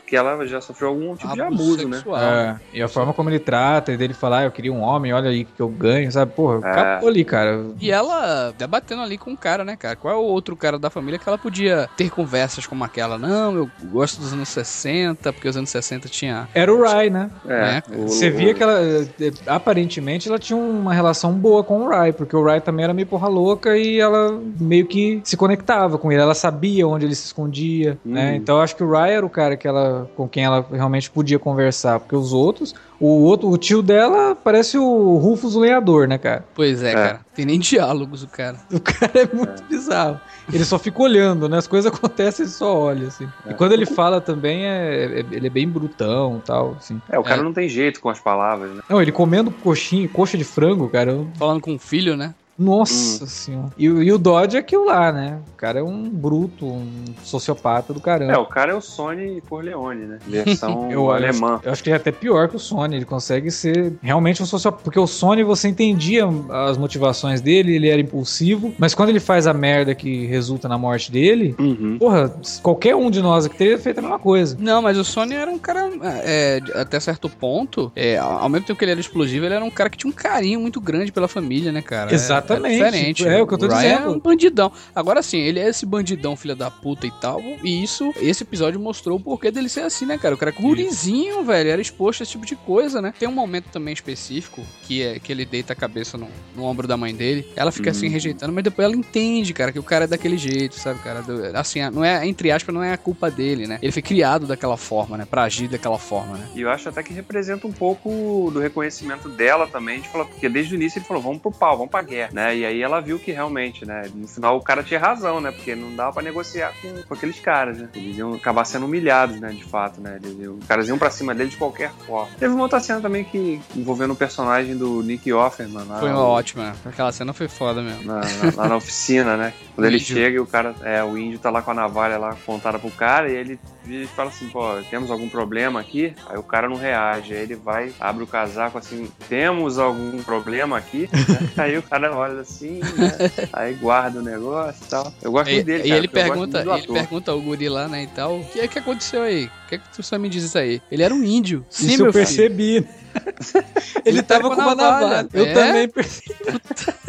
que 0.05 0.15
ela 0.15 0.45
já 0.45 0.61
sofreu 0.61 0.89
algum 0.89 1.15
tipo 1.15 1.33
de 1.33 1.41
abuso, 1.41 1.87
né? 1.87 1.97
sexual. 1.97 2.21
É, 2.21 2.59
e 2.71 2.81
a 2.83 2.87
forma 2.87 3.11
como 3.11 3.29
ele 3.31 3.39
trata, 3.39 3.91
e 3.91 3.97
dele 3.97 4.13
falar, 4.13 4.39
ah, 4.39 4.43
eu 4.43 4.51
queria 4.51 4.71
um 4.71 4.81
homem, 4.81 5.11
olha 5.13 5.29
aí 5.31 5.41
o 5.41 5.45
que 5.45 5.61
eu 5.61 5.69
ganho, 5.69 6.11
sabe? 6.11 6.31
Porra, 6.33 6.59
É. 6.67 6.71
acabou 6.71 7.09
ali, 7.09 7.25
cara. 7.25 7.65
E 7.81 7.89
ela 7.91 8.51
debatendo 8.57 9.01
ali 9.01 9.17
com 9.17 9.33
o 9.33 9.37
cara, 9.37 9.63
né, 9.65 9.75
cara? 9.75 9.95
Qual 9.95 10.13
é 10.13 10.17
o 10.17 10.21
outro 10.21 10.55
cara 10.55 10.74
da 10.79 10.89
família 10.89 11.17
que 11.19 11.27
ela 11.27 11.37
podia 11.37 11.89
ter 11.95 12.09
conversas 12.09 12.65
como 12.65 12.83
aquela? 12.83 13.17
Não, 13.17 13.55
eu 13.55 13.69
gosto 13.85 14.19
dos 14.21 14.33
anos 14.33 14.49
60, 14.49 15.31
porque 15.33 15.47
os 15.47 15.57
anos 15.57 15.69
60 15.69 16.07
tinha. 16.09 16.47
Era 16.53 16.73
o 16.73 16.81
Rai, 16.81 17.09
né? 17.09 17.29
É, 17.47 17.55
É, 17.91 17.97
o- 17.97 18.07
Você 18.07 18.29
via 18.29 18.53
que 18.53 18.61
ela, 18.63 18.79
eh, 18.81 19.31
aparentemente, 19.47 20.27
ela 20.27 20.37
tinha 20.39 20.57
uma 20.57 20.93
relação 20.93 21.33
boa 21.33 21.63
com 21.63 21.81
o 21.85 21.89
Rai, 21.89 22.13
porque 22.13 22.35
o 22.35 22.43
Rai 22.43 22.61
também 22.61 22.83
era 22.83 22.93
meio 22.93 23.07
porra 23.07 23.27
louca 23.27 23.77
e 23.77 23.99
ela 23.99 24.39
meio 24.59 24.85
que 24.85 25.21
se 25.23 25.35
conectava 25.35 25.97
com 25.97 26.11
ele, 26.11 26.21
ela 26.21 26.35
sabia 26.35 26.87
onde 26.87 27.05
ele 27.05 27.15
se 27.15 27.25
escondia, 27.25 27.97
né? 28.03 28.31
Uhum. 28.31 28.35
Então 28.35 28.57
eu 28.57 28.61
acho 28.61 28.75
que 28.75 28.83
o 28.83 28.91
Rai 28.91 29.13
era 29.15 29.25
o 29.25 29.29
cara 29.29 29.57
que 29.57 29.67
ela, 29.67 30.09
com 30.15 30.27
quem 30.27 30.43
ela 30.43 30.65
realmente 30.71 31.09
podia 31.09 31.39
conversar, 31.39 31.99
porque 31.99 32.15
os 32.15 32.33
outros, 32.33 32.73
o 32.99 33.07
outro, 33.23 33.49
o 33.49 33.57
tio 33.57 33.81
dela 33.81 34.35
parece 34.35 34.77
o 34.77 35.17
Rufus 35.17 35.55
o 35.55 35.59
lenhador, 35.59 36.07
né, 36.07 36.17
cara? 36.17 36.45
Pois 36.55 36.81
é, 36.83 36.91
É. 36.91 36.93
cara. 36.93 37.25
Tem 37.35 37.45
nem 37.45 37.59
diálogos 37.59 38.23
o 38.23 38.27
cara. 38.27 38.57
O 38.71 38.79
cara 38.79 39.11
é 39.21 39.35
muito 39.35 39.63
bizarro. 39.65 40.19
Ele 40.51 40.63
só 40.63 40.77
fica 40.79 41.01
olhando, 41.01 41.49
né? 41.49 41.57
As 41.57 41.67
coisas 41.67 41.91
acontecem, 41.93 42.43
ele 42.45 42.51
só 42.51 42.75
olha, 42.77 43.07
assim. 43.07 43.27
E 43.45 43.49
É. 43.49 43.53
quando 43.53 43.71
ele 43.73 43.85
fala 43.85 44.21
também, 44.21 44.65
é, 44.65 45.05
é- 45.19 45.25
ele 45.31 45.47
é 45.47 45.49
bem 45.49 45.67
brutão 45.67 46.37
e 46.37 46.41
tal, 46.41 46.75
assim. 46.77 47.01
É, 47.09 47.17
o 47.19 47.23
cara 47.23 47.41
É. 47.41 47.43
não 47.43 47.51
tem 47.53 47.67
jeito 47.67 47.99
com 47.99 48.09
as 48.09 48.19
palavras, 48.19 48.71
né? 48.71 48.81
Não, 48.89 49.01
ele 49.01 49.11
comendo 49.11 49.51
coxinha, 49.51 50.07
coxa 50.07 50.37
de 50.37 50.43
frango, 50.43 50.87
cara, 50.89 51.11
eu- 51.11 51.27
Falando 51.35 51.61
com 51.61 51.75
o 51.75 51.79
filho, 51.79 52.15
né? 52.15 52.33
Nossa 52.57 53.25
senhora. 53.27 53.69
E, 53.77 53.89
o- 53.89 54.01
e 54.01 54.11
o 54.11 54.17
Dodge 54.17 54.55
é 54.55 54.59
aquilo 54.59 54.85
lá, 54.85 55.11
né? 55.11 55.39
O 55.53 55.57
cara 55.57 55.79
é 55.79 55.83
um 55.83 56.09
bruto, 56.09 56.65
um 56.65 57.03
sociopata 57.23 57.93
do 57.93 57.99
caramba. 57.99 58.33
É, 58.33 58.37
o 58.37 58.45
cara 58.45 58.71
é 58.71 58.75
o 58.75 58.81
Sony 58.81 59.41
Corleone, 59.49 60.05
né? 60.05 60.19
Versão 60.25 60.89
Eu 60.91 61.11
acho, 61.11 61.25
alemã. 61.25 61.59
eu 61.63 61.71
acho 61.71 61.83
que 61.83 61.91
é 61.91 61.95
até 61.95 62.11
pior 62.11 62.47
que 62.47 62.55
o 62.55 62.59
Sony. 62.59 62.95
Ele 62.95 63.05
consegue 63.05 63.51
ser 63.51 63.93
realmente 64.01 64.41
um 64.41 64.45
sociopata. 64.45 64.83
Porque 64.83 64.99
o 64.99 65.07
Sony 65.07 65.43
você 65.43 65.67
entendia 65.67 66.23
as 66.67 66.77
motivações 66.77 67.41
dele, 67.41 67.75
ele 67.75 67.89
era 67.89 67.99
impulsivo. 68.01 68.73
Mas 68.77 68.95
quando 68.95 69.09
ele 69.09 69.19
faz 69.19 69.47
a 69.47 69.53
merda 69.53 69.93
que 69.93 70.25
resulta 70.25 70.67
na 70.69 70.77
morte 70.77 71.11
dele, 71.11 71.55
Uhum. 71.59 71.97
porra, 71.99 72.33
qualquer 72.61 72.95
um 72.95 73.09
de 73.11 73.21
nós 73.21 73.45
aqui 73.45 73.57
teria 73.57 73.77
feito 73.77 73.99
a 73.99 74.01
mesma 74.01 74.19
coisa. 74.19 74.55
Não, 74.59 74.81
mas 74.81 74.97
o 74.97 75.03
Sony 75.03 75.35
era 75.35 75.51
um 75.51 75.59
cara, 75.59 75.89
é, 76.23 76.59
até 76.75 76.99
certo 76.99 77.29
ponto, 77.29 77.91
é, 77.95 78.17
ao 78.17 78.47
mesmo 78.49 78.65
tempo 78.67 78.77
que 78.79 78.85
ele 78.85 78.91
era 78.91 78.99
explosivo, 79.01 79.45
ele 79.45 79.55
era 79.55 79.63
um 79.65 79.69
cara 79.69 79.89
que 79.89 79.97
tinha 79.97 80.09
um 80.09 80.13
carinho 80.15 80.59
muito 80.61 80.79
grande 80.79 81.11
pela 81.11 81.27
família, 81.27 81.71
né, 81.71 81.81
cara? 81.81 82.11
É- 82.11 82.15
Exatamente. 82.45 82.81
É, 82.81 82.85
diferente. 82.85 83.27
É 83.27 83.41
o 83.41 83.47
que 83.47 83.53
eu 83.53 83.57
tô 83.57 83.67
Ryan 83.67 83.77
dizendo. 83.77 84.05
é 84.05 84.09
um 84.09 84.19
bandidão. 84.19 84.71
Agora 84.93 85.21
sim, 85.21 85.39
ele 85.39 85.59
é 85.59 85.67
esse 85.69 85.85
bandidão, 85.85 86.35
filha 86.35 86.55
da 86.55 86.69
puta 86.71 87.05
e 87.07 87.11
tal. 87.11 87.41
E 87.63 87.83
isso, 87.83 88.13
esse 88.17 88.43
episódio 88.43 88.79
mostrou 88.79 89.17
o 89.17 89.19
porquê 89.19 89.51
dele 89.51 89.69
ser 89.69 89.81
assim, 89.81 90.05
né, 90.05 90.17
cara? 90.17 90.35
O 90.35 90.37
cara 90.37 90.51
é 90.51 90.61
gurizinho, 90.61 91.43
velho, 91.43 91.69
era 91.69 91.81
exposto 91.81 92.21
a 92.21 92.23
esse 92.23 92.31
tipo 92.33 92.45
de 92.45 92.55
coisa, 92.55 93.01
né? 93.01 93.13
Tem 93.17 93.27
um 93.27 93.31
momento 93.33 93.69
também 93.69 93.93
específico 93.93 94.61
que 94.83 95.01
é 95.03 95.19
que 95.19 95.31
ele 95.31 95.45
deita 95.45 95.73
a 95.73 95.75
cabeça 95.75 96.17
no, 96.17 96.27
no 96.55 96.63
ombro 96.63 96.87
da 96.87 96.95
mãe 96.97 97.13
dele. 97.15 97.47
Ela 97.55 97.71
fica 97.71 97.91
assim 97.91 98.07
Hum. 98.07 98.11
rejeitando, 98.11 98.53
mas 98.53 98.63
depois 98.63 98.85
ela 98.85 98.95
entende, 98.95 99.53
cara, 99.53 99.71
que 99.71 99.79
o 99.79 99.83
cara 99.83 100.03
é 100.05 100.07
daquele 100.07 100.37
jeito, 100.37 100.75
sabe, 100.75 100.99
cara? 100.99 101.21
Do- 101.21 101.45
assim, 101.57 101.79
não 101.89 102.03
é, 102.03 102.25
entre 102.27 102.51
aspas, 102.51 102.73
não 102.73 102.83
é 102.83 102.93
a 102.93 102.97
culpa 102.97 103.29
dele, 103.31 103.65
né? 103.67 103.79
Ele 103.81 103.91
foi 103.91 104.01
criado 104.01 104.45
daquela 104.45 104.77
forma, 104.77 105.17
né? 105.17 105.25
Pra 105.29 105.43
agir 105.43 105.67
daquela 105.67 105.97
forma, 105.97 106.37
né? 106.37 106.47
E 106.55 106.61
eu 106.61 106.69
acho 106.69 106.89
até 106.89 107.01
que 107.01 107.13
representa 107.13 107.65
um 107.67 107.71
pouco 107.71 108.49
do 108.53 108.59
reconhecimento 108.59 109.27
dela 109.29 109.67
também, 109.67 110.01
de 110.01 110.09
falar, 110.09 110.25
porque 110.25 110.47
desde 110.49 110.73
o 110.73 110.75
início 110.75 110.99
ele 110.99 111.05
falou, 111.05 111.21
vamos 111.23 111.39
pro 111.41 111.51
pau, 111.51 111.77
vamos 111.77 111.91
pra 111.91 112.01
guerra, 112.01 112.29
né? 112.35 112.55
E 112.57 112.65
aí 112.65 112.81
ela 112.81 112.99
viu 112.99 113.17
que 113.17 113.31
realmente, 113.31 113.85
né, 113.85 114.03
no 114.13 114.27
final 114.27 114.57
o 114.57 114.61
cara 114.61 114.83
tinha 114.83 114.99
razão, 114.99 115.39
né? 115.39 115.51
Porque 115.51 115.73
não 115.73 115.95
dava 115.95 116.11
pra 116.13 116.21
negociar 116.21 116.73
com, 116.81 117.01
com 117.03 117.13
aqueles 117.13 117.39
caras, 117.39 117.77
né? 117.79 117.87
Eles 117.95 118.17
iam 118.17 118.33
acabar 118.33 118.65
sendo 118.65 118.85
humilhados, 118.85 119.39
né, 119.39 119.49
de 119.49 119.63
fato, 119.63 120.01
né? 120.01 120.19
Eles 120.21 120.37
iam, 120.39 120.55
os 120.55 120.65
caras 120.67 120.87
iam 120.89 120.97
pra 120.97 121.09
cima 121.09 121.33
dele 121.33 121.49
de 121.49 121.57
qualquer 121.57 121.91
forma. 122.05 122.29
Teve 122.37 122.53
uma 122.53 122.63
outra 122.63 122.79
cena 122.79 122.99
também 122.99 123.23
que 123.23 123.59
envolvendo 123.75 124.11
o 124.11 124.15
personagem 124.15 124.75
do 124.77 125.01
Nick 125.01 125.31
Offerman 125.31 125.85
lá. 125.85 125.99
Foi 125.99 126.09
uma 126.11 126.21
ótima. 126.23 126.75
Aquela 126.85 127.11
cena 127.11 127.33
foi 127.33 127.47
foda 127.47 127.81
mesmo. 127.81 128.03
na, 128.03 128.19
na- 128.19 128.53
lá 128.55 128.67
na 128.67 128.75
oficina, 128.75 129.37
né? 129.37 129.53
Quando 129.75 129.85
O 129.85 129.89
ele 129.89 129.97
índio. 129.97 130.15
chega 130.15 130.37
e 130.37 130.39
o 130.39 130.45
cara, 130.45 130.73
é, 130.83 131.03
o 131.03 131.17
índio 131.17 131.37
tá 131.37 131.49
lá 131.49 131.61
com 131.61 131.71
a 131.71 131.73
navalha 131.73 132.17
lá 132.17 132.29
apontada 132.31 132.79
pro 132.79 132.89
cara 132.91 133.29
e 133.29 133.35
ele 133.35 133.59
vira 133.83 134.03
e 134.03 134.07
fala 134.07 134.29
assim, 134.29 134.47
pô, 134.49 134.61
temos 134.89 135.11
algum 135.11 135.27
problema 135.29 135.79
aqui? 135.79 136.13
Aí 136.27 136.37
o 136.37 136.43
cara 136.43 136.67
não 136.69 136.75
reage, 136.77 137.33
aí 137.33 137.41
ele 137.43 137.55
vai, 137.55 137.91
abre 137.99 138.23
o 138.23 138.27
casaco 138.27 138.77
assim, 138.77 139.11
temos 139.29 139.77
algum 139.77 140.23
problema 140.23 140.77
aqui? 140.77 141.09
Né? 141.11 141.49
aí 141.57 141.77
o 141.77 141.83
cara 141.83 142.15
olha 142.15 142.39
assim, 142.41 142.79
né? 142.79 143.31
Aí 143.53 143.73
guarda 143.73 144.19
o 144.19 144.23
negócio 144.23 144.81
e 144.85 144.89
tal. 144.89 145.13
Eu 145.21 145.31
gosto 145.31 145.49
E, 145.51 145.53
muito 145.55 145.65
dele, 145.65 145.83
e 145.83 145.87
cara, 145.89 145.97
ele 145.97 146.07
porque 146.07 146.19
eu 146.19 146.27
gosto 146.35 146.51
pergunta, 146.51 146.77
ele 146.77 146.93
pergunta 146.99 147.31
ao 147.31 147.41
guri 147.41 147.69
lá, 147.69 147.87
né, 147.87 148.03
e 148.03 148.07
tal, 148.07 148.39
o 148.39 148.45
que 148.45 148.59
é 148.61 148.67
que 148.67 148.79
aconteceu 148.79 149.21
aí? 149.21 149.45
O 149.65 149.67
que 149.67 149.75
é 149.75 149.77
que 149.77 149.89
tu 149.95 150.01
só 150.01 150.17
me 150.17 150.29
diz 150.29 150.43
isso 150.43 150.57
aí? 150.57 150.81
Ele 150.91 151.03
era 151.03 151.13
um 151.13 151.23
índio. 151.23 151.65
Sim, 151.69 151.87
Isso 151.87 151.97
meu 151.97 152.05
eu 152.07 152.13
filho. 152.13 152.25
percebi. 152.25 152.87
Ele 154.05 154.21
tava 154.21 154.49
com 154.53 154.61
uma 154.61 154.75
navalha. 154.75 155.27
Eu 155.33 155.45
É? 155.45 155.53
também 155.53 155.89
percebi. 155.89 156.35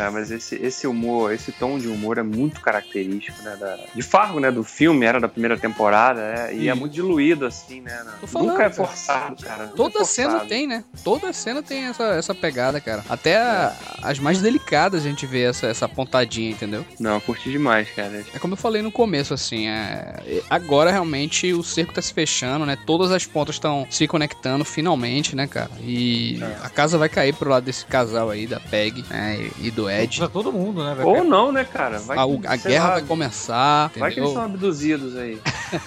Cara, 0.00 0.10
mas 0.12 0.30
esse, 0.30 0.54
esse 0.56 0.86
humor, 0.86 1.32
esse 1.32 1.52
tom 1.52 1.78
de 1.78 1.86
humor 1.88 2.16
é 2.18 2.22
muito 2.22 2.60
característico, 2.60 3.42
né? 3.42 3.54
Da, 3.60 3.78
de 3.94 4.02
Fargo, 4.02 4.40
né? 4.40 4.50
Do 4.50 4.64
filme, 4.64 5.04
era 5.04 5.20
da 5.20 5.28
primeira 5.28 5.58
temporada, 5.58 6.20
né? 6.32 6.54
E 6.54 6.68
é 6.68 6.74
muito 6.74 6.92
diluído, 6.92 7.44
assim, 7.44 7.82
né? 7.82 8.02
Tô 8.20 8.26
falando, 8.26 8.48
Nunca 8.50 8.64
é 8.64 8.70
forçado, 8.70 9.42
cara. 9.44 9.64
é 9.64 9.66
Toda 9.68 10.02
cena 10.04 10.30
forçado. 10.30 10.48
tem, 10.48 10.66
né? 10.66 10.84
Toda 11.04 11.32
cena 11.32 11.62
tem 11.62 11.84
essa, 11.84 12.04
essa 12.14 12.34
pegada, 12.34 12.80
cara. 12.80 13.04
Até 13.10 13.36
a- 13.36 13.74
as 14.02 14.18
mais 14.18 14.40
delicadas 14.40 15.04
a 15.04 15.08
gente 15.08 15.26
vê 15.26 15.42
essa, 15.42 15.66
essa 15.66 15.86
pontadinha, 15.88 16.50
entendeu? 16.50 16.84
Não, 16.98 17.14
eu 17.16 17.20
curti 17.20 17.50
demais, 17.50 17.90
cara. 17.90 18.24
É 18.32 18.38
como 18.38 18.54
eu 18.54 18.58
falei 18.58 18.80
no 18.80 18.90
começo, 18.90 19.34
assim, 19.34 19.68
é... 19.68 20.42
agora 20.48 20.90
realmente 20.90 21.52
o 21.52 21.62
cerco 21.62 21.92
tá 21.92 22.00
se 22.00 22.14
fechando, 22.14 22.64
né? 22.64 22.78
Todas 22.86 23.10
as 23.12 23.26
pontas 23.26 23.56
estão 23.56 23.86
se 23.90 24.06
conectando 24.06 24.64
finalmente, 24.64 25.36
né, 25.36 25.46
cara? 25.46 25.70
E 25.82 26.38
É. 26.42 26.56
a 26.64 26.70
casa 26.70 26.96
vai 26.96 27.08
cair 27.08 27.34
pro 27.34 27.50
lado 27.50 27.64
desse 27.64 27.84
casal 27.84 28.30
aí, 28.30 28.46
da 28.46 28.58
Peg 28.60 29.04
né, 29.10 29.50
e, 29.60 29.66
e 29.66 29.70
do 29.70 29.89
Ed. 29.90 30.18
Pra 30.18 30.28
todo 30.28 30.52
mundo, 30.52 30.82
né? 30.84 30.96
Ou 31.04 31.24
não, 31.24 31.50
né, 31.52 31.64
cara? 31.64 31.98
Vai 31.98 32.16
a, 32.16 32.22
a 32.22 32.56
guerra 32.56 32.88
lá, 32.88 32.94
vai 32.94 33.02
começar, 33.02 33.90
Vai 33.96 34.10
que 34.12 34.20
eles 34.20 34.30
entendeu? 34.30 34.32
são 34.32 34.42
abduzidos 34.44 35.16
aí, 35.16 35.38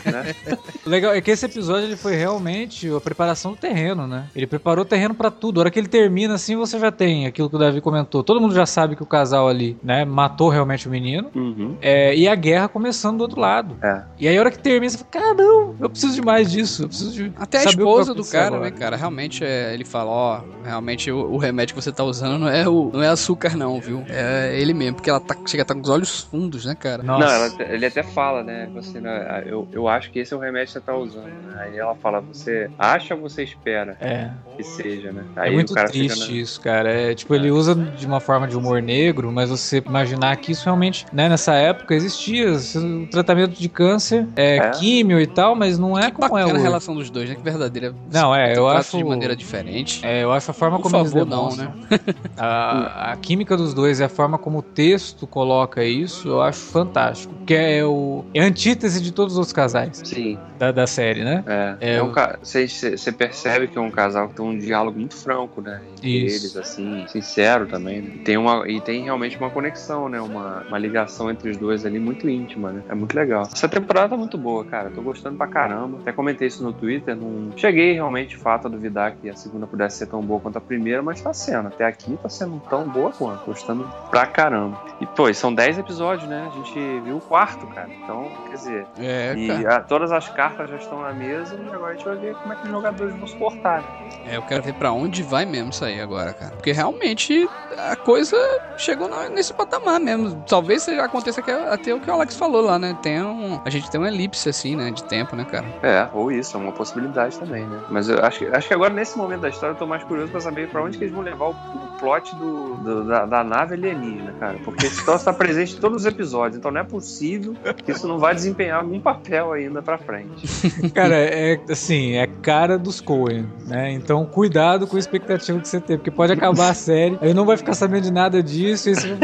né? 0.06 0.36
O 0.86 0.90
legal 0.90 1.14
é 1.14 1.22
que 1.22 1.32
esse 1.32 1.46
episódio 1.46 1.86
ele 1.86 1.96
foi 1.96 2.16
realmente 2.16 2.90
a 2.90 3.00
preparação 3.00 3.52
do 3.52 3.58
terreno, 3.58 4.06
né? 4.06 4.26
Ele 4.36 4.46
preparou 4.46 4.84
o 4.84 4.88
terreno 4.88 5.14
pra 5.14 5.32
tudo. 5.32 5.60
A 5.60 5.62
hora 5.62 5.72
que 5.72 5.80
ele 5.80 5.88
termina 5.88 6.34
assim, 6.34 6.56
você 6.56 6.78
já 6.78 6.92
tem 6.92 7.26
aquilo 7.26 7.50
que 7.50 7.56
o 7.56 7.60
Davi 7.60 7.80
comentou. 7.80 8.24
Todo 8.24 8.42
mundo 8.42 8.54
já 8.54 8.66
sabe 8.66 8.96
que 8.96 9.04
o 9.04 9.06
casal 9.06 9.48
ali, 9.48 9.78
né, 9.84 10.04
matou 10.04 10.50
realmente 10.50 10.88
o 10.88 10.92
menino. 10.92 11.30
Uhum. 11.34 11.78
É, 11.82 12.16
e 12.16 12.28
a 12.28 12.36
guerra 12.36 12.68
começando 12.68 13.18
do 13.18 13.22
outro 13.22 13.40
lado. 13.40 13.76
É. 13.82 14.04
E 14.20 14.28
aí 14.28 14.38
a 14.38 14.40
hora 14.40 14.52
que 14.52 14.60
termina, 14.60 14.90
você 14.90 14.98
fala, 14.98 15.10
cara, 15.12 15.34
não, 15.34 15.76
eu 15.80 15.90
preciso 15.90 16.16
de 16.16 16.22
mais 16.22 16.52
disso. 16.52 16.84
Eu 16.84 16.88
preciso 16.88 17.12
de. 17.14 17.32
Até 17.38 17.60
a 17.60 17.64
esposa 17.64 18.14
do 18.14 18.26
cara, 18.26 18.48
agora. 18.48 18.62
né, 18.64 18.72
cara? 18.72 18.96
Realmente 18.96 19.44
é, 19.44 19.74
ele 19.74 19.86
fala, 19.86 20.10
ó, 20.12 20.42
realmente 20.64 21.12
o, 21.12 21.34
o 21.34 21.38
remédio 21.38 21.76
que 21.76 21.82
você 21.82 21.92
tá 21.92 22.04
usando 22.04 22.40
não 22.40 22.50
é, 22.50 22.68
o, 22.68 22.90
não 22.94 23.02
é 23.04 23.08
açúcar, 23.08 23.56
não, 23.56 23.80
viu? 23.80 23.93
É 24.10 24.60
ele 24.60 24.74
mesmo, 24.74 24.96
porque 24.96 25.10
ela 25.10 25.20
tá, 25.20 25.36
chega 25.48 25.62
a 25.62 25.66
estar 25.66 25.74
com 25.76 25.82
os 25.82 25.90
olhos 25.90 26.20
fundos, 26.22 26.66
né, 26.66 26.76
cara? 26.76 27.04
Nossa. 27.04 27.26
Não, 27.26 27.32
ela- 27.34 27.74
ele 27.74 27.86
até 27.86 28.04
fala, 28.04 28.44
né? 28.44 28.70
Você, 28.74 29.00
né, 29.02 29.44
eu, 29.46 29.68
eu 29.72 29.88
acho 29.88 30.12
que 30.12 30.20
esse 30.20 30.34
é 30.34 30.38
o 30.38 30.40
remédio 30.40 30.68
que 30.68 30.74
você 30.74 30.82
tá 30.82 30.96
usando. 30.96 31.26
Né? 31.28 31.54
Aí 31.62 31.78
ela 31.78 31.96
fala, 31.96 32.22
você 32.22 32.70
acha 32.78 33.16
ou 33.16 33.22
você 33.22 33.44
espera 33.44 33.96
É, 34.00 34.32
que 34.56 34.64
seja, 34.64 35.12
né? 35.12 35.26
é 35.36 35.42
Aí 35.42 35.52
muito 35.54 35.72
o 35.72 35.76
cara 35.76 35.88
triste 35.90 36.14
fica, 36.20 36.32
né? 36.34 36.40
isso, 36.40 36.62
cara. 36.62 36.92
É, 36.92 37.14
tipo, 37.16 37.34
ele 37.36 37.52
usa 37.52 37.76
de 37.76 38.06
uma 38.06 38.20
forma 38.20 38.48
de 38.48 38.56
humor 38.58 38.82
negro, 38.82 39.32
mas 39.32 39.50
você 39.50 39.84
imaginar 39.86 40.36
que 40.38 40.52
isso 40.52 40.66
realmente, 40.66 41.06
né, 41.12 41.28
nessa 41.30 41.54
época 41.56 41.94
existia. 41.96 42.54
O 42.76 43.08
tratamento 43.08 43.54
de 43.60 43.70
câncer 43.70 44.28
é, 44.36 44.58
É. 44.58 44.70
químio 44.72 45.20
e 45.20 45.28
tal, 45.28 45.56
mas 45.56 45.78
não 45.78 45.98
é 45.98 46.06
que 46.10 46.12
como 46.18 46.38
é 46.38 46.44
bacana 46.44 46.60
a 46.60 46.62
relação 46.62 46.96
dos 46.96 47.10
dois, 47.10 47.30
né? 47.30 47.36
Que 47.36 47.44
verdadeira. 47.44 47.94
Não, 48.12 48.34
é, 48.36 48.56
eu 48.58 48.68
acho- 48.68 48.98
de 48.98 49.04
maneira 49.04 49.36
diferente. 49.36 50.06
É, 50.06 50.24
eu 50.24 50.32
acho 50.32 50.52
a 50.52 50.54
forma 50.54 50.78
Por 50.78 50.84
como 50.84 50.92
favor, 51.04 51.18
eles 51.18 51.28
não, 51.30 51.50
demonstram. 51.50 51.70
né? 51.90 52.00
A, 52.38 53.12
a 53.12 53.18
química 53.18 53.56
dos 53.56 53.74
dois 53.74 53.83
e 53.88 54.04
a 54.04 54.10
forma 54.10 54.38
como 54.38 54.60
o 54.60 54.62
texto 54.62 55.28
coloca 55.28 55.84
isso, 55.84 56.28
eu 56.28 56.42
acho 56.42 56.60
fantástico. 56.60 57.34
Que 57.46 57.54
é, 57.54 57.86
o, 57.86 58.24
é 58.34 58.42
a 58.42 58.46
antítese 58.46 59.02
de 59.02 59.12
todos 59.12 59.34
os 59.34 59.40
outros 59.40 59.54
casais 59.54 60.02
Sim, 60.04 60.38
da, 60.58 60.72
da 60.72 60.88
série, 60.88 61.24
né? 61.24 61.44
é. 61.46 61.78
É, 61.80 61.96
É 61.98 62.04
um 62.04 62.12
Você 62.42 62.68
você 62.68 63.12
percebe 63.12 63.68
que 63.68 63.78
é 63.78 63.82
um 63.82 63.92
casal 63.92 64.30
que 64.30 64.36
tem 64.36 64.46
um 64.46 64.58
diálogo 64.58 64.98
muito 64.98 65.16
franco, 65.16 65.62
né? 65.62 65.82
Entre 65.98 66.26
Isso. 66.26 66.46
eles, 66.46 66.58
assim, 66.58 67.06
sincero 67.08 67.66
também. 67.66 68.02
Né? 68.02 68.12
E, 68.16 68.20
tem 68.20 68.38
uma, 68.38 68.68
e 68.68 68.80
tem 68.82 69.04
realmente 69.04 69.38
uma 69.38 69.50
conexão, 69.50 70.08
né? 70.10 70.22
Uma, 70.22 70.64
uma 70.68 70.78
ligação 70.78 71.30
entre 71.30 71.50
os 71.50 71.58
dois 71.58 71.86
ali 71.86 72.00
muito 72.00 72.30
íntima, 72.30 72.72
né? 72.72 72.82
É 72.90 72.96
muito 72.96 73.14
legal. 73.16 73.44
Essa 73.52 73.68
temporada 73.68 74.10
tá 74.10 74.18
muito 74.18 74.38
boa, 74.38 74.64
cara. 74.66 74.90
Tô 74.90 75.02
gostando 75.02 75.38
pra 75.38 75.48
caramba. 75.48 76.00
Até 76.00 76.12
comentei 76.12 76.48
isso 76.48 76.64
no 76.64 76.74
Twitter. 76.74 77.16
Não 77.16 77.52
cheguei 77.58 77.94
realmente, 77.94 78.30
de 78.30 78.38
fato, 78.38 78.68
a 78.68 78.70
duvidar 78.70 79.16
que 79.16 79.30
a 79.30 79.36
segunda 79.36 79.68
pudesse 79.68 79.98
ser 79.98 80.08
tão 80.08 80.22
boa 80.22 80.40
quanto 80.40 80.58
a 80.58 80.62
primeira, 80.62 81.02
mas 81.02 81.22
tá 81.22 81.34
sendo. 81.34 81.68
Até 81.68 81.86
aqui 81.86 82.18
tá 82.22 82.30
sendo 82.30 82.62
tão 82.70 82.88
boa 82.88 83.12
quanto. 83.12 83.52
Gostando 83.64 83.90
pra 84.12 84.28
caramba. 84.28 84.76
E, 85.00 85.06
pô, 85.08 85.30
e 85.30 85.34
são 85.34 85.54
10 85.54 85.78
episódios, 85.78 86.30
né? 86.30 86.46
A 86.46 86.50
gente 86.50 87.00
viu 87.00 87.18
o 87.18 87.22
quarto, 87.22 87.66
cara. 87.68 87.90
Então, 88.04 88.32
quer 88.50 88.56
dizer, 88.56 88.88
É, 89.00 89.34
e 89.36 89.66
a- 89.66 89.82
todas 89.82 90.12
as 90.12 90.28
cartas 90.30 90.70
já 90.70 90.76
estão 90.78 91.02
na 91.02 91.14
mesa 91.14 91.56
e 91.56 91.74
agora 91.74 91.94
a 91.94 91.96
gente 91.96 92.06
vai 92.06 92.16
ver 92.18 92.36
como 92.36 92.54
é 92.54 92.56
que 92.58 92.64
os 92.66 92.70
jogadores 92.70 93.16
vão 93.18 93.28
se 93.28 93.38
portar. 93.38 93.82
né? 93.82 93.88
É, 94.26 94.38
eu 94.38 94.44
quero 94.44 94.62
ver 94.64 94.74
pra 94.74 94.92
onde 94.92 95.24
vai 95.24 95.46
mesmo 95.46 95.70
isso 95.72 95.84
aí 95.84 96.00
agora, 96.00 96.34
cara. 96.34 96.52
Porque 96.56 96.72
realmente 96.72 97.50
a 97.78 97.96
coisa 97.96 98.38
chegou 98.78 99.10
nesse 99.32 99.54
patamar 99.54 100.00
mesmo. 100.00 100.42
Talvez 100.48 100.88
aconteça 100.88 101.42
que 101.42 101.50
é 101.52 101.74
até 101.74 101.94
o 101.94 102.00
que 102.00 102.10
o 102.10 102.14
Alex 102.14 102.38
falou 102.38 102.62
lá, 102.62 102.78
né? 102.80 102.96
Tem 103.02 103.22
um, 103.22 103.60
a 103.66 103.70
gente 103.70 103.90
tem 103.90 104.00
uma 104.00 104.08
elipse 104.08 104.48
assim, 104.48 104.76
né? 104.76 104.92
De 104.92 105.04
tempo, 105.04 105.36
né, 105.36 105.44
cara? 105.46 105.68
É, 105.82 106.08
ou 106.14 106.32
isso, 106.32 106.56
é 106.56 106.60
uma 106.60 106.72
possibilidade 106.72 107.38
também, 107.38 107.66
né? 107.66 107.82
Mas 107.90 108.08
eu 108.08 108.24
acho, 108.24 108.40
que- 108.40 108.46
acho 108.48 108.68
que 108.68 108.74
agora, 108.74 108.94
nesse 108.94 109.18
momento 109.18 109.42
da 109.42 109.50
história, 109.50 109.74
eu 109.74 109.78
tô 109.78 109.88
mais 109.88 110.04
curioso 110.04 110.32
pra 110.32 110.40
saber 110.40 110.70
pra 110.70 110.84
onde 110.84 110.98
que 110.98 111.04
eles 111.04 111.14
vão 111.14 111.24
levar 111.24 111.48
o, 111.50 111.52
o 111.74 111.88
plot 112.00 112.36
do, 112.36 112.76
do- 112.78 113.08
da, 113.08 113.26
da 113.26 113.44
nave 113.54 113.76
alienígena, 113.76 114.34
cara. 114.40 114.58
Porque 114.66 114.88
esse 114.88 115.04
troço 115.06 115.26
tá 115.26 115.34
presente 115.34 115.76
em 115.76 115.80
todos 115.80 116.02
os 116.02 116.06
episódios, 116.06 116.58
então 116.58 116.72
não 116.72 116.82
é 116.82 116.84
possível 116.84 117.54
que 117.86 117.92
isso 117.92 118.08
não 118.08 118.18
vai 118.18 118.34
desempenhar 118.34 118.80
algum 118.80 119.00
papel 119.00 119.52
ainda 119.52 119.82
pra 119.82 119.98
frente. 119.98 120.48
Cara, 120.94 121.16
é 121.16 121.60
assim, 121.70 122.14
é 122.14 122.28
cara 122.28 122.78
dos 122.78 123.00
Coen, 123.00 123.48
né? 123.68 123.92
Então 123.92 124.26
cuidado 124.26 124.88
com 124.88 124.96
a 124.96 125.00
expectativa 125.00 125.60
que 125.60 125.68
você 125.68 125.80
tem, 125.80 125.98
porque 125.98 126.12
pode 126.12 126.34
acabar 126.34 126.70
a 126.70 126.74
série, 126.74 127.18
aí 127.22 127.34
não 127.34 127.46
vai 127.46 127.58
ficar 127.58 127.74
sabendo 127.74 128.04
de 128.04 128.12
nada 128.12 128.42
disso, 128.42 128.90
e, 128.90 128.96
você 128.96 129.18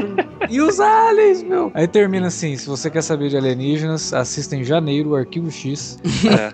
e 0.50 0.62
os 0.62 0.80
aliens, 0.80 1.44
meu? 1.44 1.72
Aí 1.74 1.88
termina 1.88 2.28
assim, 2.28 2.56
se 2.56 2.68
você 2.68 2.90
quer 2.90 3.02
saber 3.02 3.30
de 3.30 3.38
alienígenas, 3.38 4.14
assista 4.14 4.56
em 4.56 4.64
janeiro 4.64 5.12
o 5.12 5.16
Arquivo 5.16 5.52
X. 5.52 6.00
É. 6.26 6.54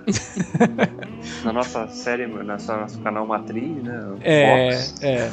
na 1.44 1.54
nossa 1.54 1.88
série, 1.88 2.28
na 2.28 2.58
nosso 2.58 3.00
canal 3.00 3.26
Matriz, 3.26 3.84
né? 3.84 4.16
É, 4.22 4.72
Fox. 4.72 4.96
é. 5.04 5.30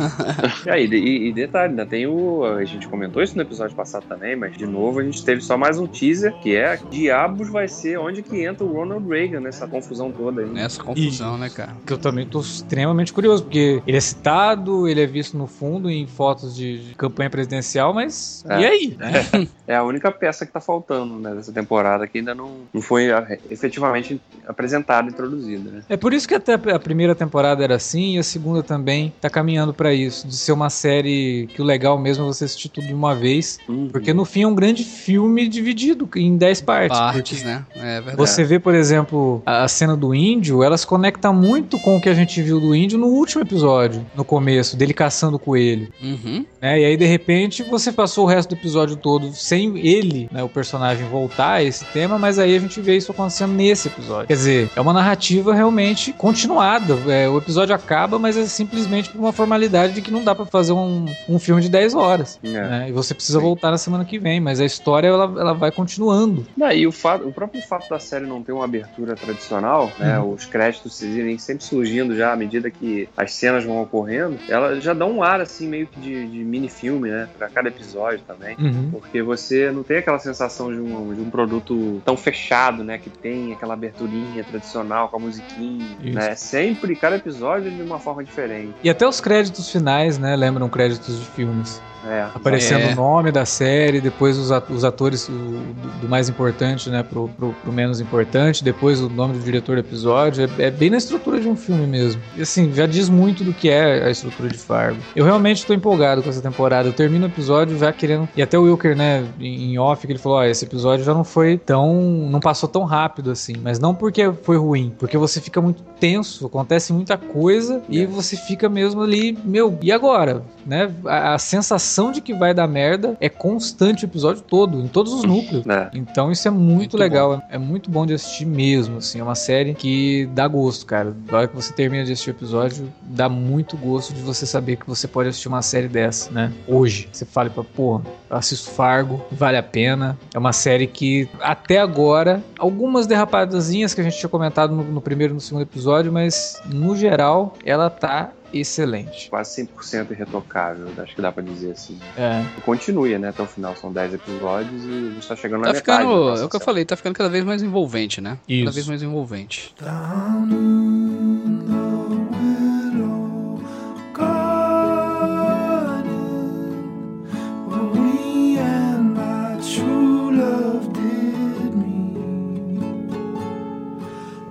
E 0.66 0.70
aí, 0.70 0.87
e, 0.87 1.28
e 1.28 1.33
detalhe, 1.33 1.70
ainda 1.70 1.87
tem 1.87 2.07
o. 2.07 2.44
A 2.44 2.64
gente 2.64 2.88
comentou 2.88 3.22
isso 3.22 3.37
no 3.37 3.42
episódio 3.42 3.74
passado 3.74 4.05
também, 4.09 4.37
mas 4.37 4.57
de 4.57 4.66
novo 4.66 5.00
a 5.00 5.02
gente 5.02 5.24
teve 5.24 5.40
só 5.40 5.57
mais 5.57 5.78
um 5.78 5.87
teaser, 5.87 6.33
que 6.40 6.57
é 6.57 6.78
Diabos 6.90 7.48
vai 7.48 7.68
ser 7.68 7.98
onde 7.98 8.22
que 8.22 8.44
entra 8.44 8.64
o 8.64 8.72
Ronald 8.72 9.07
Reagan 9.09 9.40
nessa 9.40 9.66
confusão 9.66 10.11
toda 10.11 10.42
aí. 10.42 10.48
Nessa 10.48 10.83
confusão, 10.83 11.38
né, 11.38 11.50
cara? 11.50 11.72
Que 11.87 11.92
eu 11.92 11.98
também 11.98 12.26
tô 12.26 12.40
extremamente 12.40 13.12
curioso, 13.12 13.44
porque 13.44 13.83
ele 13.87 13.96
é 13.96 14.00
citado, 14.00 14.88
ele 14.88 15.02
é 15.02 15.07
visto 15.07 15.37
no 15.37 15.46
fundo 15.46 15.90
em 15.90 16.07
fotos 16.07 16.55
de, 16.55 16.88
de 16.88 16.94
campanha 16.94 17.31
presidencial, 17.31 17.92
mas 17.92 18.44
É. 18.48 18.61
e 18.61 18.64
aí? 18.64 18.96
né? 18.98 19.48
É 19.66 19.76
a 19.76 19.83
única 19.83 20.11
peça 20.11 20.44
que 20.44 20.52
tá 20.52 20.61
faltando 20.61 21.18
né, 21.18 21.35
dessa 21.35 21.52
temporada 21.52 22.07
que 22.07 22.18
ainda 22.18 22.35
não, 22.35 22.62
não 22.72 22.83
foi 22.83 23.11
ah, 23.11 23.38
efetivamente 23.50 24.20
apresentada, 24.46 25.09
introduzida. 25.09 25.70
Né? 25.70 25.82
É 25.88 25.97
por 25.97 26.12
isso 26.12 26.27
que 26.27 26.35
até 26.35 26.55
a 26.55 26.79
primeira 26.79 27.14
temporada 27.14 27.62
era 27.62 27.77
assim 27.77 28.16
e 28.16 28.18
a 28.18 28.23
segunda 28.23 28.62
também 28.62 29.12
tá 29.21 29.29
caminhando 29.29 29.75
pra 29.75 29.92
isso, 29.92 30.27
de 30.27 30.37
ser 30.37 30.53
uma 30.53 30.71
série 30.71 31.49
que 31.55 31.61
o 31.61 31.64
legal 31.64 31.99
mesmo 31.99 32.25
é 32.25 32.27
você 32.27 32.45
assistir 32.45 32.68
tudo 32.68 32.87
de 32.87 32.95
uma 32.95 33.14
vez, 33.14 33.59
porque 33.90 34.12
no 34.12 34.25
fim 34.25 34.42
é 34.42 34.47
um 34.47 34.55
grande 34.55 34.85
filme 34.85 35.49
dividido 35.49 36.09
em 36.16 36.37
10 36.37 36.61
partes. 36.62 36.99
Partes, 36.99 37.42
né? 37.42 37.64
É 37.75 37.95
verdade. 37.95 38.16
Você 38.16 38.45
vê, 38.45 38.59
por 38.59 38.75
exemplo, 38.75 39.42
a 39.45 39.66
cena 39.68 39.97
do 39.97 40.14
índio, 40.14 40.62
ela 40.62 40.77
se 40.77 40.87
conecta 40.87 41.33
muito 41.33 41.79
com 41.79 41.97
o 41.97 42.01
que 42.01 42.09
a 42.09 42.14
gente 42.14 42.40
viu 42.42 42.61
do 42.61 42.75
índio 42.75 42.99
no 42.99 43.07
último 43.07 43.42
episódio, 43.42 44.05
no 44.14 44.25
começo, 44.25 44.77
dele 44.77 44.95
caçando 44.95 45.37
o 45.37 45.38
coelho. 45.38 45.88
Uhum. 46.03 46.45
né? 46.61 46.81
E 46.81 46.85
aí, 46.85 46.97
de 46.97 47.07
repente, 47.07 47.62
você 47.62 47.92
passou 47.92 48.25
o 48.25 48.29
resto 48.29 48.51
do 48.51 48.59
episódio 48.59 48.97
todo 48.97 49.33
sem 49.33 49.79
ele, 49.79 50.29
né, 50.33 50.42
o 50.42 50.49
personagem, 50.49 51.07
voltar 51.09 51.55
a 51.55 51.62
esse 51.62 51.85
tema, 51.87 52.18
mas 52.18 52.38
aí 52.38 52.57
a 52.57 52.59
gente 52.59 52.81
vê 52.81 52.97
isso 52.97 53.12
acontecendo 53.12 53.53
nesse 53.53 53.88
episódio. 53.88 54.27
Quer 54.29 54.35
dizer, 54.35 54.71
é 54.75 54.81
uma 54.81 54.92
narrativa 54.92 55.55
realmente 55.55 55.71
continuada. 56.12 56.94
É, 57.08 57.28
o 57.28 57.38
episódio 57.38 57.74
acaba, 57.74 58.18
mas 58.18 58.37
é 58.37 58.44
simplesmente 58.46 59.11
por 59.11 59.18
uma 59.18 59.32
formalidade 59.32 59.92
de 59.94 60.02
que 60.02 60.11
não 60.11 60.24
dá 60.24 60.35
pra 60.35 60.46
fazer 60.46 60.72
um, 60.72 61.06
um 61.28 61.38
filme 61.38 61.61
de 61.62 61.68
10 61.68 61.94
horas. 61.94 62.38
É. 62.42 62.48
né? 62.48 62.87
E 62.88 62.92
você 62.92 63.14
precisa 63.14 63.38
Sim. 63.38 63.44
voltar 63.44 63.70
na 63.70 63.78
semana 63.78 64.04
que 64.04 64.18
vem, 64.18 64.40
mas 64.40 64.61
a 64.61 64.64
história 64.64 65.08
ela, 65.08 65.24
ela 65.24 65.52
vai 65.52 65.70
continuando. 65.70 66.46
Não, 66.56 66.70
e 66.70 66.87
o, 66.87 66.92
fato, 66.92 67.26
o 67.26 67.32
próprio 67.32 67.62
fato 67.62 67.88
da 67.88 67.98
série 67.98 68.26
não 68.26 68.42
ter 68.42 68.52
uma 68.52 68.64
abertura 68.64 69.14
tradicional, 69.14 69.90
né, 69.98 70.18
Uhum. 70.18 70.32
os 70.32 70.44
créditos 70.44 71.00
irem 71.02 71.38
sempre 71.38 71.64
surgindo 71.64 72.14
já 72.16 72.32
à 72.32 72.37
medida 72.37 72.70
que 72.70 73.08
as 73.16 73.32
cenas 73.35 73.64
vão 73.64 73.80
ocorrendo, 73.82 74.38
ela 74.48 74.80
já 74.80 74.92
dá 74.92 75.06
um 75.06 75.22
ar 75.22 75.40
assim 75.40 75.66
meio 75.66 75.87
que 75.87 75.98
de, 76.00 76.26
de 76.26 76.38
mini-filme, 76.38 77.08
né, 77.11 77.28
pra 77.38 77.48
cada 77.48 77.68
episódio 77.68 78.20
também. 78.26 78.56
Uhum. 78.58 78.90
Porque 78.92 79.22
você 79.22 79.70
não 79.70 79.82
tem 79.82 79.98
aquela 79.98 80.18
sensação 80.18 80.72
de 80.72 80.80
um, 80.80 81.14
de 81.14 81.20
um 81.20 81.30
produto 81.30 82.00
tão 82.04 82.16
fechado, 82.16 82.85
né? 82.85 82.98
Que 82.98 83.11
tem 83.11 83.52
aquela 83.52 83.74
aberturinha 83.74 84.44
tradicional 84.44 85.08
com 85.08 85.16
a 85.16 85.20
musiquinha, 85.20 85.62
Isso. 86.03 86.14
né? 86.14 86.35
Sempre, 86.35 86.96
cada 86.96 87.16
episódio 87.16 87.70
de 87.70 87.83
uma 87.83 87.98
forma 87.98 88.22
diferente. 88.22 88.75
E 88.83 88.90
até 88.90 89.07
os 89.07 89.20
créditos 89.20 89.70
finais, 89.70 90.18
né? 90.18 90.35
Lembram 90.37 90.68
créditos 90.68 91.18
de 91.18 91.27
filmes. 91.27 91.81
É, 92.07 92.27
Aparecendo 92.35 92.83
É. 92.83 92.93
o 92.93 92.97
nome 92.97 93.31
da 93.31 93.45
série, 93.47 94.01
depois 94.01 94.37
os 94.37 94.51
at- 94.51 94.69
os 94.71 94.85
atores 94.85 95.29
o- 95.29 95.33
do, 95.33 96.01
do 96.03 96.09
mais 96.09 96.29
importante, 96.29 96.91
né, 96.91 97.03
pro, 97.03 97.29
pro, 97.29 97.53
pro 97.62 97.73
menos 97.73 98.01
importante, 98.01 98.65
depois 98.65 99.01
o 99.01 99.09
nome 99.09 99.35
do 99.35 99.41
diretor 99.45 99.77
do 99.77 99.81
episódio. 99.81 100.49
É, 100.59 100.65
é 100.65 100.71
bem 100.71 100.91
na 100.91 100.97
estrutura 100.97 101.38
de 101.41 101.49
um 101.49 101.55
filme 101.55 101.87
mesmo. 101.87 102.21
E 102.37 102.43
assim, 102.43 102.73
já 102.75 102.87
diz 102.87 103.09
muito 103.09 103.45
do 103.45 103.53
que 103.53 103.69
é 103.69 104.05
a 104.05 104.11
estrutura 104.11 104.49
de 104.49 104.59
Fargo. 104.59 104.99
Eu 105.15 105.25
realmente 105.25 105.65
tô 105.65 105.73
empolgado 105.75 106.23
com 106.23 106.31
essa 106.31 106.41
temporada. 106.43 106.88
Eu 106.88 106.93
termino 106.93 107.25
o 107.27 107.29
episódio 107.29 107.79
já 107.79 107.93
querendo. 107.93 108.29
E 108.37 108.43
até 108.43 108.59
o 108.59 108.62
Wilker, 108.62 108.97
né, 108.97 109.25
em 109.41 109.79
off, 109.79 110.05
que 110.07 110.12
ele 110.12 110.19
falou: 110.19 110.38
ó, 110.38 110.45
esse 110.45 110.65
episódio 110.65 111.05
já 111.05 111.15
não 111.15 111.25
foi 111.25 111.57
tão. 111.59 111.93
não 112.31 112.41
passou 112.41 112.69
tão 112.69 112.83
rápido 112.85 113.31
assim. 113.31 113.55
Mas 113.62 113.79
não 113.79 113.95
porque 113.95 114.33
foi 114.43 114.57
ruim, 114.57 114.93
porque 114.99 115.17
você 115.17 115.41
fica 115.41 115.61
muito 115.61 115.83
tenso, 116.01 116.47
acontece 116.47 116.93
muita 116.93 117.17
coisa 117.17 117.81
e 117.88 118.03
É. 118.03 118.07
você 118.07 118.37
fica 118.37 118.69
mesmo 118.69 119.03
ali, 119.03 119.38
meu, 119.45 119.79
e 119.81 119.93
agora? 119.93 120.43
Né? 120.67 120.91
A, 121.07 121.35
a 121.35 121.38
sensação 121.38 121.91
de 122.12 122.20
que 122.20 122.33
vai 122.33 122.55
dar 122.55 122.66
merda 122.66 123.16
é 123.20 123.28
constante 123.28 124.05
o 124.05 124.07
episódio 124.07 124.42
todo, 124.42 124.81
em 124.81 124.88
todos 124.88 125.12
os 125.12 125.24
núcleos. 125.24 125.64
né? 125.64 125.90
Então 125.92 126.31
isso 126.31 126.46
é 126.46 126.50
muito, 126.50 126.72
Muito 126.83 126.96
legal, 126.96 127.35
é, 127.35 127.57
é 127.57 127.59
muito 127.59 127.90
bom 127.90 128.07
de 128.07 128.14
assistir 128.14 128.44
mesmo, 128.44 128.98
assim, 128.98 129.20
é 129.20 129.22
uma 129.22 129.35
série 129.35 129.74
que 129.74 130.28
dá 130.33 130.46
gosto, 130.48 130.87
cara. 130.87 131.14
Na 131.31 131.38
hora 131.38 131.48
que 131.48 131.55
você 131.55 131.72
termina 131.72 132.05
de 132.05 132.12
assistir 132.12 132.31
o 132.31 132.33
episódio, 132.33 132.92
dá 133.02 133.28
muito 133.28 133.76
gosto 133.76 134.12
de 134.12 134.20
você 134.20 134.46
saber 134.46 134.76
que 134.76 134.87
você 134.87 135.07
pode 135.07 135.28
assistir 135.28 135.48
uma 135.48 135.62
série 135.62 135.88
dessa, 135.88 136.31
né? 136.31 136.52
Hoje. 136.66 137.09
Você 137.12 137.24
fala 137.24 137.50
pra, 137.50 137.64
pô, 137.64 138.00
eu 138.31 138.37
assisto 138.37 138.70
Fargo, 138.70 139.20
vale 139.31 139.57
a 139.57 139.62
pena. 139.62 140.18
É 140.35 140.38
uma 140.38 140.52
série 140.52 140.87
que, 140.87 141.28
até 141.40 141.78
agora, 141.78 142.42
algumas 142.59 143.07
derrapadazinhas 143.07 143.94
que 143.94 144.00
a 144.00 144.05
gente 144.05 144.18
tinha 144.18 144.28
comentado 144.31 144.74
no, 144.74 144.83
no 144.85 145.00
primeiro 145.00 145.33
e 145.33 145.35
no 145.35 145.40
segundo 145.40 145.62
episódio, 145.62 146.12
mas 146.12 146.61
no 146.66 146.96
geral, 146.96 147.55
ela 147.64 147.90
tá 147.90 148.31
excelente. 148.53 149.29
Quase 149.31 149.62
100% 149.67 150.11
irretocável, 150.11 150.87
acho 150.99 151.15
que 151.15 151.23
dá 151.23 151.31
pra 151.33 151.43
dizer 151.43 151.73
assim. 151.73 151.99
É. 152.17 152.45
Continue, 152.65 153.19
né? 153.19 153.29
Até 153.29 153.43
o 153.43 153.47
final 153.47 153.75
são 153.77 153.93
10 153.93 154.15
episódios 154.15 154.85
e 154.85 154.88
a 154.88 155.15
gente 155.15 155.29
tá 155.29 155.37
chegando 155.37 155.61
na 155.62 155.69
Tá 155.69 155.73
metade. 155.75 156.03
ficando, 156.03 156.35
da 156.35 156.41
é 156.41 156.45
o 156.45 156.49
que 156.49 156.57
eu 156.57 156.61
falei, 156.61 156.85
tá 156.85 156.97
ficando 156.97 157.15
cada 157.15 157.29
vez 157.29 157.45
mais 157.45 157.62
envolvente, 157.62 158.21
né? 158.21 158.38
Isso. 158.49 158.65
Cada 158.65 158.75
vez 158.75 158.87
mais 158.87 159.03
envolvente. 159.03 159.75
Down 159.81 161.02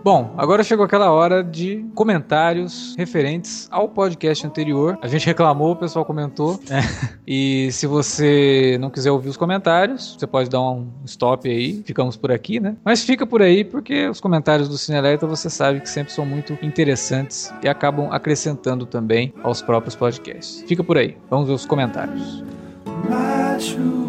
Bom, 0.04 0.34
agora 0.38 0.64
chegou 0.64 0.84
aquela 0.84 1.12
hora 1.12 1.44
de 1.44 1.86
comentários 1.94 2.96
referentes 2.98 3.68
ao 3.70 3.88
podcast 3.88 4.48
anterior. 4.48 4.98
A 5.02 5.08
gente 5.08 5.26
reclamou, 5.26 5.74
o 5.74 5.76
pessoal 5.76 6.04
comentou. 6.04 6.60
né? 6.70 6.82
E 7.34 7.72
se 7.72 7.88
você 7.88 8.78
não 8.82 8.90
quiser 8.90 9.10
ouvir 9.12 9.30
os 9.30 9.38
comentários, 9.38 10.18
você 10.20 10.28
pode 10.28 10.50
dar 10.50 10.60
um 10.60 10.90
stop 11.06 11.48
aí. 11.48 11.82
Ficamos 11.86 12.18
por 12.18 12.30
aqui, 12.30 12.60
né? 12.60 12.76
Mas 12.84 13.04
fica 13.06 13.26
por 13.26 13.42
aí 13.42 13.64
porque 13.64 14.10
os 14.10 14.20
comentários 14.20 14.68
do 14.68 14.78
Cinelerta 14.78 15.26
você 15.26 15.50
sabe 15.50 15.80
que 15.80 15.88
sempre 15.88 16.12
são 16.12 16.26
muito 16.26 16.58
interessantes 16.62 17.54
e 17.64 17.70
acabam 17.70 18.12
acrescentando 18.12 18.86
também 18.86 19.34
aos 19.44 19.62
próprios 19.62 19.96
podcasts. 19.96 20.64
Fica 20.68 20.84
por 20.84 20.98
aí. 20.98 21.16
Vamos 21.30 21.48
ver 21.48 21.54
os 21.54 21.66
comentários. 21.66 22.44
She 23.62 24.01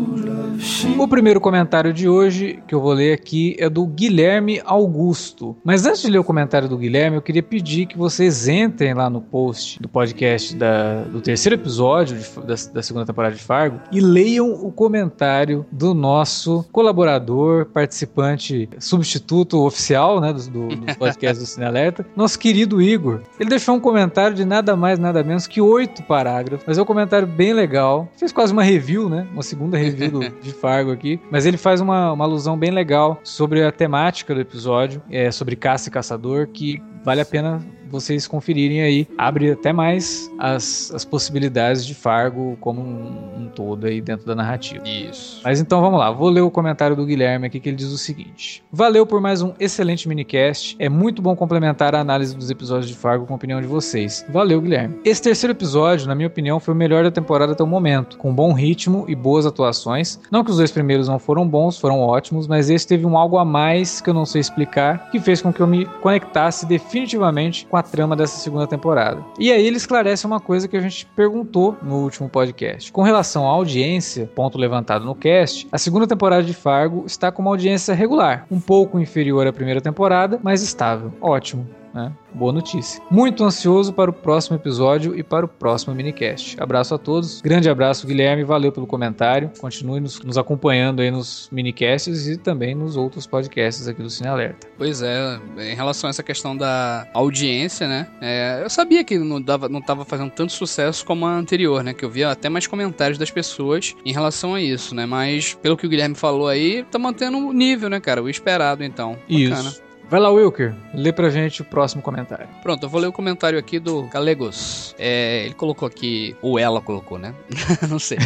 O 0.99 1.09
primeiro 1.09 1.41
comentário 1.41 1.93
de 1.93 2.09
hoje 2.09 2.63
que 2.69 2.75
eu 2.75 2.81
vou 2.81 2.93
ler 2.93 3.13
aqui 3.13 3.57
é 3.59 3.69
do 3.69 3.85
Guilherme 3.87 4.61
Augusto. 4.65 5.57
Mas 5.65 5.85
antes 5.87 6.03
de 6.03 6.11
ler 6.11 6.19
o 6.19 6.25
comentário 6.25 6.69
do 6.69 6.77
Guilherme, 6.79 7.17
eu 7.17 7.23
queria 7.23 7.43
pedir 7.43 7.87
que 7.87 7.99
vocês 7.99 8.47
entrem 8.47 8.95
lá 8.95 9.11
no 9.11 9.21
post 9.21 9.81
do 9.83 9.89
podcast 9.89 10.55
da- 10.55 11.03
do 11.05 11.21
terceiro 11.21 11.57
episódio 11.57 12.17
de- 12.19 12.47
da, 12.47 12.55
da 12.75 12.83
segunda 12.83 13.05
temporada 13.05 13.35
de 13.35 13.43
Fargo 13.43 13.81
e 13.91 14.01
leiam 14.01 14.53
o 14.53 14.71
comentário 14.71 15.67
do 15.73 15.95
nosso 15.95 16.65
colaborador, 16.71 17.67
participante, 17.67 18.69
substituto 18.79 19.65
oficial 19.65 20.21
né, 20.21 20.33
do, 20.33 20.43
do, 20.49 20.69
do 20.77 20.97
podcast 20.99 21.43
do 21.43 21.47
Cine 21.47 21.67
Alerta, 21.67 22.07
nosso 22.15 22.39
querido 22.39 22.81
Igor. 22.81 23.21
Ele 23.41 23.51
deixou 23.51 23.75
um 23.75 23.81
comentário 23.81 24.37
de 24.37 24.45
nada 24.45 24.77
mais, 24.77 24.99
nada 24.99 25.25
menos 25.25 25.47
que 25.47 25.61
oito 25.61 26.03
parágrafos, 26.05 26.65
mas 26.67 26.79
é 26.79 26.83
um 26.83 26.87
comentário 26.87 27.27
bem 27.27 27.53
legal. 27.53 28.09
Fez 28.17 28.31
quase 28.31 28.53
uma 28.53 28.63
review, 28.63 29.09
né? 29.09 29.27
Uma 29.33 29.43
segunda 29.43 29.77
review 29.77 30.11
do, 30.11 30.21
de 30.41 30.52
Fargo 30.53 30.93
aqui. 30.93 31.21
Mas 31.31 31.47
ele 31.47 31.57
faz 31.57 31.81
uma, 31.81 32.13
uma 32.13 32.25
alusão 32.25 32.57
bem 32.57 32.71
legal 32.71 33.21
sobre 33.23 33.65
a 33.65 33.73
temática 33.73 34.35
do 34.35 34.41
episódio, 34.41 35.03
é, 35.11 35.31
sobre 35.31 35.57
caça 35.57 35.89
e 35.89 35.93
caçador, 35.93 36.49
que 36.49 36.83
vale 37.05 37.21
a 37.21 37.25
pena 37.25 37.65
vocês 37.93 38.27
conferirem 38.27 38.83
aí. 38.83 39.07
Abre 39.19 39.53
até 39.53 39.73
mais 39.73 40.31
as, 40.39 40.91
as 40.95 41.05
possibilidades 41.05 41.87
de 41.87 41.95
Fargo 41.95 42.57
como 42.61 42.81
um, 42.81 43.43
um 43.43 43.49
todo 43.55 43.87
aí 43.87 44.01
dentro 44.01 44.27
da 44.27 44.35
narrativa. 44.35 44.83
Isso. 44.89 45.41
Mas 45.45 45.61
então 45.61 45.81
vamos 45.81 46.01
lá, 46.01 46.11
vou 46.11 46.31
ler 46.31 46.41
o 46.41 46.51
comentário 46.51 46.97
do 46.97 47.05
Guilherme 47.05 47.47
aqui 47.47 47.61
que 47.61 47.69
ele 47.69 47.77
diz 47.77 47.93
o 47.93 47.99
seguinte: 47.99 48.65
Valeu 48.73 49.07
por 49.07 49.21
mais 49.21 49.43
um 49.43 49.53
excelente 49.61 50.09
minicast. 50.09 50.75
É 50.79 50.89
muito 50.89 51.21
bom 51.21 51.37
complementar 51.37 51.95
a 51.95 52.01
análise 52.01 52.35
dos 52.35 52.51
episódios 52.51 52.89
de 52.89 52.95
Fargo 52.95 53.27
com 53.27 53.35
a 53.35 53.37
opinião 53.37 53.61
de 53.61 53.67
vocês. 53.67 54.25
Valeu, 54.31 54.61
Guilherme. 54.61 54.99
Esse 55.05 55.21
terceiro 55.21 55.53
episódio, 55.53 56.07
na 56.07 56.15
minha 56.15 56.27
opinião, 56.27 56.59
foi 56.59 56.73
o 56.73 56.77
melhor 56.77 57.05
da 57.05 57.11
temporada 57.11 57.53
até 57.53 57.63
o 57.63 57.67
momento, 57.67 58.17
com 58.17 58.35
bom 58.35 58.53
ritmo 58.53 59.05
e 59.07 59.15
boas 59.15 59.45
atuações. 59.45 60.19
Não 60.31 60.43
que 60.43 60.51
os 60.51 60.57
dois 60.57 60.71
primeiros 60.71 61.09
não 61.09 61.19
foram 61.19 61.47
bons, 61.47 61.79
foram 61.79 62.01
ótimos, 62.01 62.47
mas 62.47 62.71
esse 62.71 62.87
teve 62.87 63.05
um 63.05 63.19
algo 63.19 63.37
a 63.37 63.45
mais 63.45 64.01
que 64.01 64.09
eu 64.09 64.15
não 64.15 64.25
sei 64.25 64.41
explicar, 64.41 65.11
que 65.11 65.21
fez 65.21 65.43
com 65.43 65.53
que 65.53 65.61
eu 65.61 65.67
me 65.67 65.85
conectasse 66.01 66.65
definitivamente 66.65 67.67
com 67.67 67.77
a 67.77 67.82
trama 67.83 68.17
dessa 68.17 68.39
segunda 68.39 68.67
temporada. 68.67 69.25
E 69.39 69.51
aí 69.51 69.67
ele 69.67 69.77
esclarece 69.77 70.27
uma 70.27 70.41
coisa 70.41 70.69
que 70.69 70.77
a 70.77 70.81
gente 70.81 71.07
perguntou 71.17 71.77
no 71.83 71.97
último 71.97 72.29
podcast. 72.29 72.93
Com 72.93 73.03
relação 73.03 73.47
à 73.47 73.51
audiência, 73.51 74.31
ponto 74.35 74.57
levantado 74.59 75.05
no 75.05 75.15
cast, 75.15 75.67
a 75.71 75.79
segunda 75.79 76.07
temporada 76.07 76.43
de 76.43 76.55
Fargo 76.55 77.05
está 77.07 77.31
com 77.31 77.43
uma 77.43 77.51
audiência 77.51 77.95
regular, 77.95 78.47
um 78.51 78.61
pouco 78.61 78.99
inferior 78.99 79.47
à 79.47 79.53
primeira 79.53 79.81
temporada, 79.81 80.39
mas 80.43 80.63
estável. 80.63 81.13
Ótimo. 81.21 81.82
Né? 81.95 82.13
Boa 82.33 82.53
notícia. 82.53 83.03
Muito 83.11 83.45
ansioso 83.45 83.93
para 83.93 84.11
o 84.11 84.15
próximo 84.15 84.57
episódio 84.57 85.15
e 85.17 85.23
para 85.23 85.45
o 85.45 85.49
próximo 85.49 85.95
minicast. 85.95 86.57
Abraço 86.59 86.95
a 86.95 86.99
todos. 86.99 87.41
Grande 87.43 87.69
abraço, 87.69 88.07
Guilherme. 88.07 88.45
Valeu 88.45 88.73
pelo 88.73 88.87
comentário. 88.87 89.51
Continue 89.61 90.01
nos, 90.01 90.21
nos 90.21 90.39
acompanhando 90.39 91.03
aí 91.03 91.11
nos 91.11 91.49
minicasts 91.53 92.27
e 92.29 92.37
também 92.37 92.75
nos 92.75 92.97
outros 92.97 93.27
podcasts 93.27 93.87
aqui 93.87 94.03
do 94.03 94.09
Cine 94.09 94.29
Alerta. 94.29 94.67
Pois 94.79 95.03
é, 95.03 95.39
em 95.59 95.75
relação 95.75 96.09
a 96.09 96.11
essa 96.11 96.23
questão 96.23 96.57
da 96.57 97.07
audiência, 97.13 97.87
né? 97.87 98.09
é, 98.21 98.61
eu 98.63 98.71
sabia 98.71 99.05
que 99.05 99.19
não, 99.19 99.41
dava, 99.41 99.69
não 99.69 99.83
tava 99.83 100.05
fazendo 100.05 100.31
tanto 100.31 100.53
sucesso 100.53 101.05
como 101.05 101.27
a 101.27 101.35
anterior, 101.35 101.83
né? 101.83 101.93
Que 101.93 102.05
eu 102.05 102.11
via 102.11 102.31
até 102.31 102.49
mais 102.49 102.67
comentários 102.67 103.19
das 103.19 103.31
pessoas 103.31 103.95
em 104.05 104.13
relação 104.13 104.55
a 104.55 104.61
isso, 104.61 104.95
né? 104.95 105.05
Mas 105.05 105.55
pelo 105.55 105.77
que 105.77 105.87
o 105.87 105.89
Guilherme 105.89 106.15
falou 106.15 106.49
aí, 106.49 106.85
tá 106.91 106.99
mantendo 106.99 107.39
o 107.39 107.53
nível, 107.53 107.91
né, 107.91 108.01
cara? 108.01 108.23
O 108.23 108.29
esperado, 108.29 108.83
então. 108.83 109.19
Bacana. 109.29 109.69
Isso. 109.69 109.92
Vai 110.09 110.21
lá, 110.21 110.31
Wilker. 110.31 110.75
Lê 110.95 111.13
pra 111.13 111.31
gente 111.31 111.63
o 111.63 111.65
próximo 111.65 112.03
comentário. 112.03 112.47
Pronto, 112.63 112.83
eu 112.83 112.89
vou 112.89 113.01
ler 113.01 113.07
o 113.07 113.13
comentário 113.13 113.59
aqui 113.59 113.79
do 113.79 114.03
Galegos. 114.05 114.95
É, 114.99 115.45
ele 115.45 115.55
colocou 115.55 115.89
aqui, 115.89 116.37
ou 116.43 116.59
ela 116.59 116.83
colocou, 116.83 117.19
né? 117.19 117.35
Não 117.89 117.99
sei. 117.99 118.19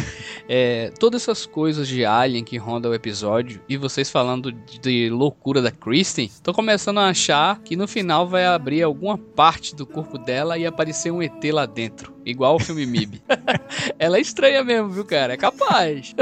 É, 0.49 0.91
todas 0.99 1.23
essas 1.23 1.47
coisas 1.47 1.87
de 1.87 2.05
Alien 2.05 2.43
que 2.43 2.57
rondam 2.57 2.91
o 2.91 2.95
episódio 2.95 3.61
e 3.69 3.77
vocês 3.77 4.11
falando 4.11 4.51
de, 4.51 4.79
de 4.79 5.11
loucura 5.11 5.63
da 5.63 5.71
Kristen, 5.71 6.31
tô 6.43 6.53
começando 6.53 6.99
a 6.99 7.09
achar 7.09 7.61
que 7.61 7.77
no 7.77 7.87
final 7.87 8.27
vai 8.27 8.47
abrir 8.47 8.83
alguma 8.83 9.17
parte 9.17 9.75
do 9.75 9.87
corpo 9.87 10.19
dela 10.19 10.59
e 10.59 10.67
aparecer 10.67 11.11
um 11.11 11.23
ET 11.23 11.43
lá 11.53 11.67
dentro, 11.67 12.13
igual 12.27 12.57
o 12.57 12.59
filme 12.59 12.85
MIB. 12.85 13.23
ela 13.99 14.19
é 14.19 14.21
estranha 14.21 14.63
mesmo, 14.65 14.91
viu, 14.91 15.05
cara? 15.05 15.35
É 15.35 15.37
capaz. 15.37 16.15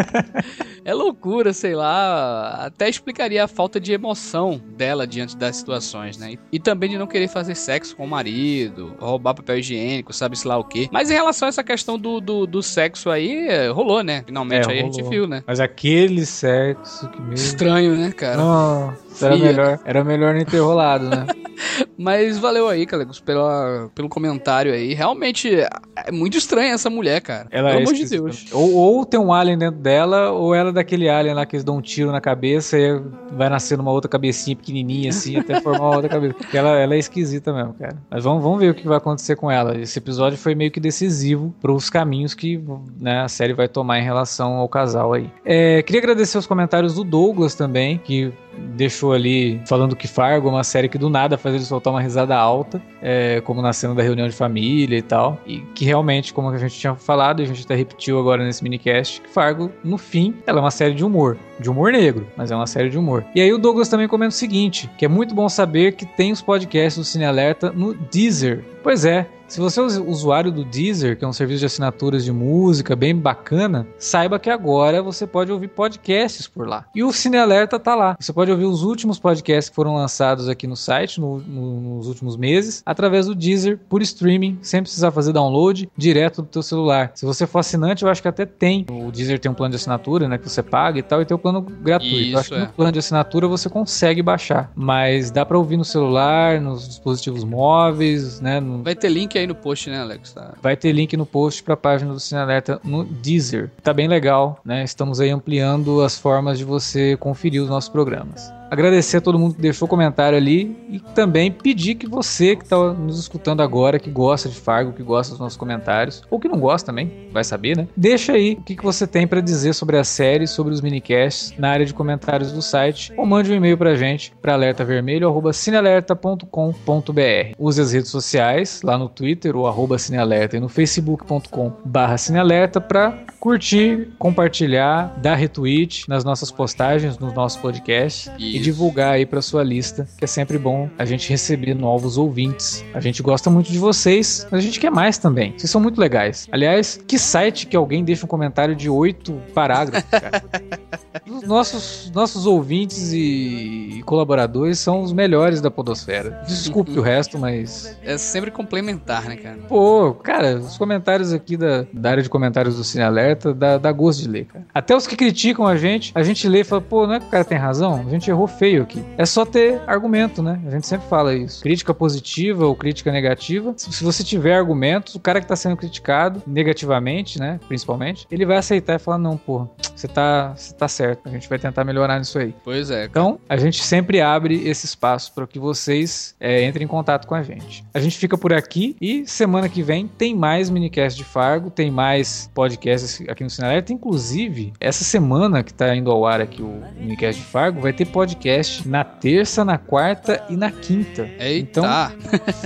é 0.84 0.94
loucura, 0.94 1.52
sei 1.52 1.74
lá. 1.74 2.66
Até 2.66 2.88
explicaria 2.88 3.44
a 3.44 3.48
falta 3.48 3.80
de 3.80 3.92
emoção 3.92 4.60
dela 4.76 5.06
diante 5.06 5.36
das 5.36 5.56
situações, 5.56 6.18
né? 6.18 6.34
E, 6.52 6.60
também 6.60 6.90
de 6.90 6.98
não 6.98 7.06
querer 7.06 7.28
fazer 7.28 7.54
sexo 7.54 7.96
com 7.96 8.04
o 8.04 8.08
marido, 8.08 8.94
roubar 9.00 9.34
papel 9.34 9.58
higiênico, 9.58 10.12
sabe-se 10.12 10.46
lá 10.46 10.58
o 10.58 10.64
quê. 10.64 10.88
Mas 10.92 11.10
em 11.10 11.14
relação 11.14 11.46
a 11.46 11.48
essa 11.48 11.64
questão 11.64 11.98
do, 11.98 12.20
do, 12.20 12.46
do 12.46 12.62
sexo 12.62 13.10
aí, 13.10 13.48
rolou, 13.68 14.02
né? 14.02 14.22
Finalmente 14.26 14.68
É, 14.68 14.72
aí 14.72 14.80
a 14.80 14.82
gente 14.82 14.96
rolou. 14.96 15.10
viu, 15.10 15.26
né? 15.26 15.42
Mas 15.46 15.60
aquele 15.60 16.26
sexo 16.26 17.08
que 17.08 17.20
mesmo. 17.20 17.34
Estranho, 17.34 17.96
né, 17.96 18.12
cara? 18.12 18.36
Nossa, 18.36 19.26
era 19.26 19.36
Fia. 19.36 19.46
melhor, 19.46 19.80
era 19.84 20.04
melhor 20.04 20.34
não 20.34 20.44
ter 20.44 20.58
rolado, 20.58 21.08
né? 21.08 21.26
Mas 21.96 22.38
valeu 22.38 22.68
aí, 22.68 22.84
Calegos, 22.86 23.20
pela, 23.20 23.88
pelo 23.94 24.08
comentário 24.08 24.72
aí. 24.72 24.94
Realmente 24.94 25.21
é 25.24 26.12
muito 26.12 26.36
estranha 26.36 26.72
essa 26.72 26.90
mulher, 26.90 27.20
cara. 27.20 27.46
Ela 27.50 27.70
Pelo 27.70 27.80
é 27.80 27.82
amor 27.82 27.94
de. 27.94 28.08
Deus. 28.08 28.46
Ou, 28.52 28.74
ou 28.74 29.06
tem 29.06 29.18
um 29.18 29.32
alien 29.32 29.58
dentro 29.58 29.80
dela, 29.80 30.30
ou 30.30 30.54
ela 30.54 30.70
é 30.70 30.72
daquele 30.72 31.08
alien 31.08 31.34
lá 31.34 31.46
que 31.46 31.56
eles 31.56 31.64
dão 31.64 31.76
um 31.76 31.80
tiro 31.80 32.10
na 32.10 32.20
cabeça 32.20 32.78
e 32.78 33.00
vai 33.32 33.48
nascer 33.48 33.78
numa 33.78 33.90
outra 33.90 34.08
cabecinha 34.08 34.56
pequenininha 34.56 35.10
assim, 35.10 35.36
até 35.36 35.60
formar 35.60 35.86
uma 35.86 35.96
outra 35.96 36.08
cabeça. 36.08 36.34
Porque 36.34 36.56
ela, 36.56 36.70
ela 36.78 36.94
é 36.94 36.98
esquisita 36.98 37.52
mesmo, 37.52 37.74
cara. 37.74 37.96
Mas 38.10 38.24
vamos, 38.24 38.42
vamos 38.42 38.60
ver 38.60 38.70
o 38.70 38.74
que 38.74 38.86
vai 38.86 38.96
acontecer 38.96 39.36
com 39.36 39.50
ela. 39.50 39.78
Esse 39.78 39.98
episódio 39.98 40.38
foi 40.38 40.54
meio 40.54 40.70
que 40.70 40.80
decisivo 40.80 41.54
para 41.60 41.72
os 41.72 41.88
caminhos 41.88 42.34
que 42.34 42.62
né, 43.00 43.20
a 43.20 43.28
série 43.28 43.52
vai 43.52 43.68
tomar 43.68 43.98
em 43.98 44.04
relação 44.04 44.54
ao 44.54 44.68
casal 44.68 45.12
aí. 45.12 45.30
É, 45.44 45.82
queria 45.82 46.00
agradecer 46.00 46.38
os 46.38 46.46
comentários 46.46 46.94
do 46.94 47.04
Douglas 47.04 47.54
também, 47.54 47.98
que 47.98 48.32
deixou 48.58 49.12
ali 49.12 49.60
falando 49.66 49.96
que 49.96 50.06
Fargo 50.06 50.48
é 50.48 50.50
uma 50.50 50.64
série 50.64 50.88
que 50.88 50.98
do 50.98 51.08
nada 51.08 51.38
faz 51.38 51.54
ele 51.54 51.64
soltar 51.64 51.92
uma 51.92 52.00
risada 52.00 52.36
alta, 52.36 52.80
é, 53.00 53.40
como 53.42 53.62
na 53.62 53.72
cena 53.72 53.94
da 53.94 54.02
reunião 54.02 54.28
de 54.28 54.34
família 54.34 54.96
e 54.96 55.02
tal. 55.02 55.38
E 55.46 55.60
que 55.74 55.84
realmente, 55.84 56.32
como 56.32 56.48
a 56.48 56.58
gente 56.58 56.78
tinha 56.78 56.94
falado, 56.94 57.42
a 57.42 57.44
gente 57.44 57.64
até 57.64 57.74
repetiu 57.74 58.18
agora 58.18 58.44
nesse 58.44 58.62
minicast, 58.62 59.20
que 59.20 59.28
Fargo, 59.28 59.70
no 59.82 59.98
fim, 59.98 60.34
ela 60.46 60.58
é 60.58 60.60
uma 60.60 60.70
série 60.70 60.94
de 60.94 61.04
humor. 61.04 61.36
De 61.62 61.70
humor 61.70 61.92
negro, 61.92 62.26
mas 62.36 62.50
é 62.50 62.56
uma 62.56 62.66
série 62.66 62.90
de 62.90 62.98
humor. 62.98 63.24
E 63.34 63.40
aí 63.40 63.52
o 63.52 63.58
Douglas 63.58 63.88
também 63.88 64.08
comenta 64.08 64.30
o 64.34 64.36
seguinte: 64.36 64.90
que 64.98 65.04
é 65.04 65.08
muito 65.08 65.34
bom 65.34 65.48
saber 65.48 65.92
que 65.92 66.04
tem 66.04 66.32
os 66.32 66.42
podcasts 66.42 66.96
do 66.98 67.04
Cine 67.04 67.24
Alerta 67.24 67.70
no 67.72 67.94
Deezer. 67.94 68.64
Pois 68.82 69.04
é, 69.04 69.28
se 69.46 69.60
você 69.60 69.78
é 69.78 69.82
usuário 69.84 70.50
do 70.50 70.64
Deezer, 70.64 71.16
que 71.16 71.24
é 71.24 71.28
um 71.28 71.32
serviço 71.32 71.60
de 71.60 71.66
assinaturas 71.66 72.24
de 72.24 72.32
música 72.32 72.96
bem 72.96 73.14
bacana, 73.14 73.86
saiba 73.98 74.38
que 74.38 74.50
agora 74.50 75.00
você 75.02 75.24
pode 75.26 75.52
ouvir 75.52 75.68
podcasts 75.68 76.48
por 76.48 76.66
lá. 76.66 76.86
E 76.94 77.04
o 77.04 77.12
Cine 77.12 77.36
Alerta 77.36 77.78
tá 77.78 77.94
lá. 77.94 78.16
Você 78.18 78.32
pode 78.32 78.50
ouvir 78.50 78.64
os 78.64 78.82
últimos 78.82 79.18
podcasts 79.20 79.68
que 79.68 79.76
foram 79.76 79.94
lançados 79.94 80.48
aqui 80.48 80.66
no 80.66 80.74
site 80.74 81.20
no- 81.20 81.38
no- 81.38 81.96
nos 81.96 82.08
últimos 82.08 82.36
meses, 82.36 82.82
através 82.84 83.26
do 83.26 83.34
Deezer, 83.34 83.78
por 83.88 84.00
streaming, 84.02 84.58
sem 84.62 84.82
precisar 84.82 85.10
fazer 85.12 85.32
download, 85.32 85.88
direto 85.96 86.42
do 86.42 86.48
teu 86.48 86.62
celular. 86.62 87.12
Se 87.14 87.24
você 87.26 87.46
for 87.46 87.58
assinante, 87.60 88.02
eu 88.04 88.08
acho 88.10 88.22
que 88.22 88.28
até 88.28 88.44
tem. 88.46 88.86
O 88.90 89.12
Deezer 89.12 89.38
tem 89.38 89.50
um 89.50 89.54
plano 89.54 89.70
de 89.70 89.76
assinatura, 89.76 90.26
né, 90.28 90.38
que 90.38 90.48
você 90.48 90.62
paga 90.62 90.98
e 90.98 91.02
tal, 91.02 91.20
e 91.22 91.26
tem 91.26 91.34
o 91.34 91.38
plano 91.38 91.51
gratuito. 91.60 92.14
eu 92.30 92.38
acho 92.38 92.46
Isso, 92.46 92.54
que 92.54 92.54
é. 92.54 92.66
no 92.66 92.72
plano 92.72 92.92
de 92.92 92.98
assinatura 92.98 93.46
você 93.46 93.68
consegue 93.68 94.22
baixar, 94.22 94.70
mas 94.74 95.30
dá 95.30 95.44
pra 95.44 95.58
ouvir 95.58 95.76
no 95.76 95.84
celular, 95.84 96.60
nos 96.60 96.86
dispositivos 96.88 97.44
móveis, 97.44 98.40
né, 98.40 98.60
no- 98.60 98.82
Vai 98.82 98.94
ter 98.94 99.08
link 99.08 99.36
aí 99.38 99.46
no 99.46 99.54
post, 99.54 99.90
né, 99.90 100.00
Alex? 100.00 100.32
Tá? 100.32 100.54
Vai 100.62 100.76
ter 100.76 100.92
link 100.92 101.16
no 101.16 101.26
post 101.26 101.62
para 101.62 101.74
a 101.74 101.76
página 101.76 102.12
do 102.12 102.20
Cine 102.20 102.40
Alerta 102.40 102.80
no 102.84 103.04
Deezer. 103.04 103.70
Tá 103.82 103.92
bem 103.92 104.08
legal, 104.08 104.60
né? 104.64 104.82
Estamos 104.84 105.20
aí 105.20 105.30
ampliando 105.30 106.00
as 106.02 106.18
formas 106.18 106.58
de 106.58 106.64
você 106.64 107.16
conferir 107.16 107.62
os 107.62 107.68
nossos 107.68 107.88
programas. 107.90 108.52
Agradecer 108.72 109.18
a 109.18 109.20
todo 109.20 109.38
mundo 109.38 109.54
que 109.54 109.60
deixou 109.60 109.86
comentário 109.86 110.38
ali 110.38 110.74
e 110.88 110.98
também 110.98 111.52
pedir 111.52 111.94
que 111.94 112.08
você 112.08 112.56
que 112.56 112.64
está 112.64 112.94
nos 112.94 113.18
escutando 113.18 113.60
agora, 113.60 113.98
que 113.98 114.08
gosta 114.08 114.48
de 114.48 114.54
Fargo, 114.54 114.94
que 114.94 115.02
gosta 115.02 115.32
dos 115.32 115.40
nossos 115.40 115.58
comentários, 115.58 116.22
ou 116.30 116.40
que 116.40 116.48
não 116.48 116.58
gosta 116.58 116.86
também, 116.86 117.28
vai 117.30 117.44
saber, 117.44 117.76
né? 117.76 117.86
Deixa 117.94 118.32
aí 118.32 118.56
o 118.58 118.62
que, 118.62 118.74
que 118.74 118.82
você 118.82 119.06
tem 119.06 119.26
para 119.26 119.42
dizer 119.42 119.74
sobre 119.74 119.98
a 119.98 120.04
série, 120.04 120.46
sobre 120.46 120.72
os 120.72 120.80
minicasts 120.80 121.52
na 121.58 121.68
área 121.68 121.84
de 121.84 121.92
comentários 121.92 122.50
do 122.50 122.62
site, 122.62 123.12
ou 123.14 123.26
mande 123.26 123.52
um 123.52 123.54
e-mail 123.54 123.76
pra 123.76 123.94
gente 123.94 124.32
para 124.40 124.54
alertavermelho@cinealerta.com.br. 124.54 127.54
Use 127.58 127.78
as 127.78 127.92
redes 127.92 128.10
sociais, 128.10 128.80
lá 128.82 128.96
no 128.96 129.10
Twitter, 129.10 129.54
o 129.54 129.66
arroba 129.66 129.98
cinealerta 129.98 130.56
e 130.56 130.60
no 130.60 130.70
facebook.com 130.70 131.74
barra 131.84 132.16
cinealerta 132.16 132.80
para 132.80 133.18
curtir, 133.38 134.08
compartilhar, 134.18 135.14
dar 135.20 135.34
retweet 135.34 136.08
nas 136.08 136.24
nossas 136.24 136.50
postagens, 136.50 137.18
nos 137.18 137.34
nossos 137.34 137.60
podcasts 137.60 138.32
e. 138.38 138.61
divulgar 138.62 139.14
aí 139.14 139.26
para 139.26 139.42
sua 139.42 139.62
lista, 139.62 140.08
que 140.16 140.24
é 140.24 140.28
sempre 140.28 140.58
bom 140.58 140.88
a 140.98 141.04
gente 141.04 141.28
receber 141.28 141.74
novos 141.74 142.16
ouvintes. 142.16 142.84
A 142.94 143.00
gente 143.00 143.22
gosta 143.22 143.50
muito 143.50 143.70
de 143.70 143.78
vocês, 143.78 144.46
mas 144.50 144.60
a 144.60 144.62
gente 144.62 144.80
quer 144.80 144.90
mais 144.90 145.18
também. 145.18 145.52
Vocês 145.56 145.70
são 145.70 145.80
muito 145.80 146.00
legais. 146.00 146.48
Aliás, 146.50 147.00
que 147.06 147.18
site 147.18 147.66
que 147.66 147.76
alguém 147.76 148.04
deixa 148.04 148.24
um 148.24 148.28
comentário 148.28 148.74
de 148.74 148.88
oito 148.88 149.34
parágrafos, 149.54 150.08
cara? 150.10 150.42
Os 151.28 151.42
nossos, 151.42 152.10
nossos 152.14 152.46
ouvintes 152.46 153.12
e, 153.12 153.98
e 153.98 154.02
colaboradores 154.04 154.78
são 154.78 155.00
os 155.00 155.12
melhores 155.12 155.60
da 155.60 155.70
podosfera. 155.70 156.42
Desculpe 156.46 156.98
o 156.98 157.02
resto, 157.02 157.38
mas 157.38 157.96
É 158.02 158.18
sempre 158.18 158.50
complementar, 158.50 159.24
né, 159.24 159.36
cara? 159.36 159.58
Pô, 159.68 160.14
cara, 160.14 160.56
os 160.56 160.76
comentários 160.76 161.32
aqui 161.32 161.56
da, 161.56 161.86
da 161.92 162.10
área 162.10 162.22
de 162.22 162.28
comentários 162.28 162.76
do 162.76 162.84
Cine 162.84 163.04
Alerta 163.04 163.54
dá, 163.54 163.78
dá 163.78 163.92
gosto 163.92 164.22
de 164.22 164.28
ler, 164.28 164.46
cara. 164.46 164.66
Até 164.74 164.96
os 164.96 165.06
que 165.06 165.16
criticam 165.16 165.66
a 165.66 165.76
gente, 165.76 166.12
a 166.14 166.22
gente 166.22 166.48
lê 166.48 166.60
e 166.60 166.64
fala, 166.64 166.82
pô, 166.82 167.06
não 167.06 167.14
é 167.14 167.20
que 167.20 167.26
o 167.26 167.30
cara 167.30 167.44
tem 167.44 167.58
razão? 167.58 168.04
A 168.06 168.10
gente 168.10 168.28
errou 168.28 168.46
feio 168.58 168.82
aqui. 168.82 169.04
É 169.16 169.26
só 169.26 169.44
ter 169.44 169.80
argumento, 169.86 170.42
né? 170.42 170.60
A 170.66 170.70
gente 170.70 170.86
sempre 170.86 171.08
fala 171.08 171.34
isso. 171.34 171.62
Crítica 171.62 171.94
positiva 171.94 172.66
ou 172.66 172.74
crítica 172.74 173.10
negativa. 173.10 173.74
Se, 173.76 174.02
você 174.02 174.24
tiver 174.24 174.54
argumentos, 174.54 175.14
o 175.14 175.20
cara 175.20 175.40
que 175.40 175.46
tá 175.46 175.56
sendo 175.56 175.76
criticado 175.76 176.42
negativamente, 176.46 177.38
né? 177.38 177.58
Principalmente, 177.68 178.26
ele 178.30 178.46
vai 178.46 178.56
aceitar 178.56 178.96
e 178.96 178.98
falar, 178.98 179.18
não, 179.18 179.36
pô, 179.36 179.66
você 179.94 180.08
tá, 180.08 180.54
você 180.56 180.74
tá 180.74 180.88
certo. 180.88 181.28
A 181.28 181.30
gente 181.30 181.48
vai 181.48 181.58
tentar 181.58 181.84
melhorar 181.84 182.18
nisso 182.18 182.38
aí. 182.38 182.54
Pois 182.64 182.90
é. 182.90 183.08
cara. 183.08 183.10
Então, 183.10 183.40
a 183.48 183.56
gente 183.56 183.82
sempre 183.82 184.20
abre 184.20 184.68
esse 184.68 184.86
espaço 184.86 185.32
para 185.32 185.46
que 185.46 185.58
vocês 185.58 186.34
é, 186.40 186.64
entrem 186.64 186.84
em 186.84 186.88
contato 186.88 187.26
com 187.26 187.34
a 187.34 187.42
gente. 187.42 187.84
A 187.94 188.00
gente 188.00 188.18
fica 188.18 188.36
por 188.36 188.52
aqui 188.52 188.96
e 189.00 189.26
semana 189.26 189.68
que 189.68 189.82
vem 189.82 190.06
tem 190.06 190.34
mais 190.34 190.70
minicast 190.70 191.16
de 191.16 191.24
Fargo, 191.24 191.70
tem 191.70 191.90
mais 191.90 192.50
podcasts 192.54 193.22
aqui 193.28 193.44
no 193.44 193.50
Cinealerta. 193.50 193.92
Inclusive, 193.92 194.72
essa 194.80 195.04
semana 195.04 195.62
que 195.62 195.72
tá 195.72 195.94
indo 195.94 196.10
ao 196.10 196.26
ar 196.26 196.40
aqui 196.40 196.62
o 196.62 196.82
minicast 196.98 197.40
de 197.40 197.46
Fargo, 197.46 197.80
vai 197.80 197.92
ter 197.92 198.06
podcast 198.06 198.31
podcast 198.32 198.88
na 198.88 199.04
terça, 199.04 199.64
na 199.64 199.76
quarta 199.78 200.42
e 200.48 200.56
na 200.56 200.70
quinta. 200.70 201.28
Eita. 201.38 201.80
Então, 201.80 201.84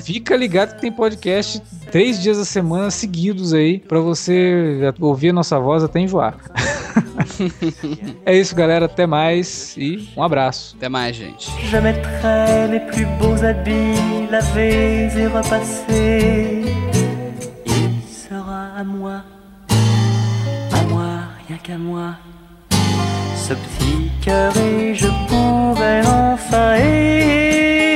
fica 0.03 0.37
ligado 0.37 0.75
que 0.77 0.81
tem 0.81 0.93
podcast 0.93 1.61
três 1.91 2.23
dias 2.23 2.39
da 2.39 2.45
semana 2.45 2.91
seguidos 2.91 3.53
aí 3.53 3.81
pra 3.81 3.99
você 4.01 4.93
ouvir 5.01 5.31
a 5.31 5.33
nossa 5.33 5.59
voz 5.59 5.83
até 5.83 6.01
enjoar. 6.01 6.37
é 8.25 8.37
isso, 8.37 8.55
galera. 8.55 8.87
Até 8.87 9.07
mais 9.07 9.77
e 9.77 10.09
um 10.17 10.23
abraço. 10.23 10.77
Até 10.77 10.89
mais, 10.89 11.17
gente. 11.17 11.51
Je 11.69 11.77
mettrai 11.79 12.69
les 12.69 12.81
plus 12.81 13.07
beaux 13.19 13.43
habits 13.43 14.31
lavés 14.31 15.17
et 15.17 15.27
repassés. 15.27 16.65
Il 17.67 18.03
sera 18.09 18.77
à 18.77 18.85
moi, 18.85 19.23
à 19.69 20.83
moi, 20.89 21.09
rien 21.49 21.59
qu'à 21.59 21.77
moi, 21.77 22.15
ce 23.49 23.55
petit 23.55 24.11
cœur 24.25 24.53
et 24.57 24.93
je 24.93 25.07
pourrais 25.29 26.03
enfin 26.05 26.75
aimer. 26.75 27.96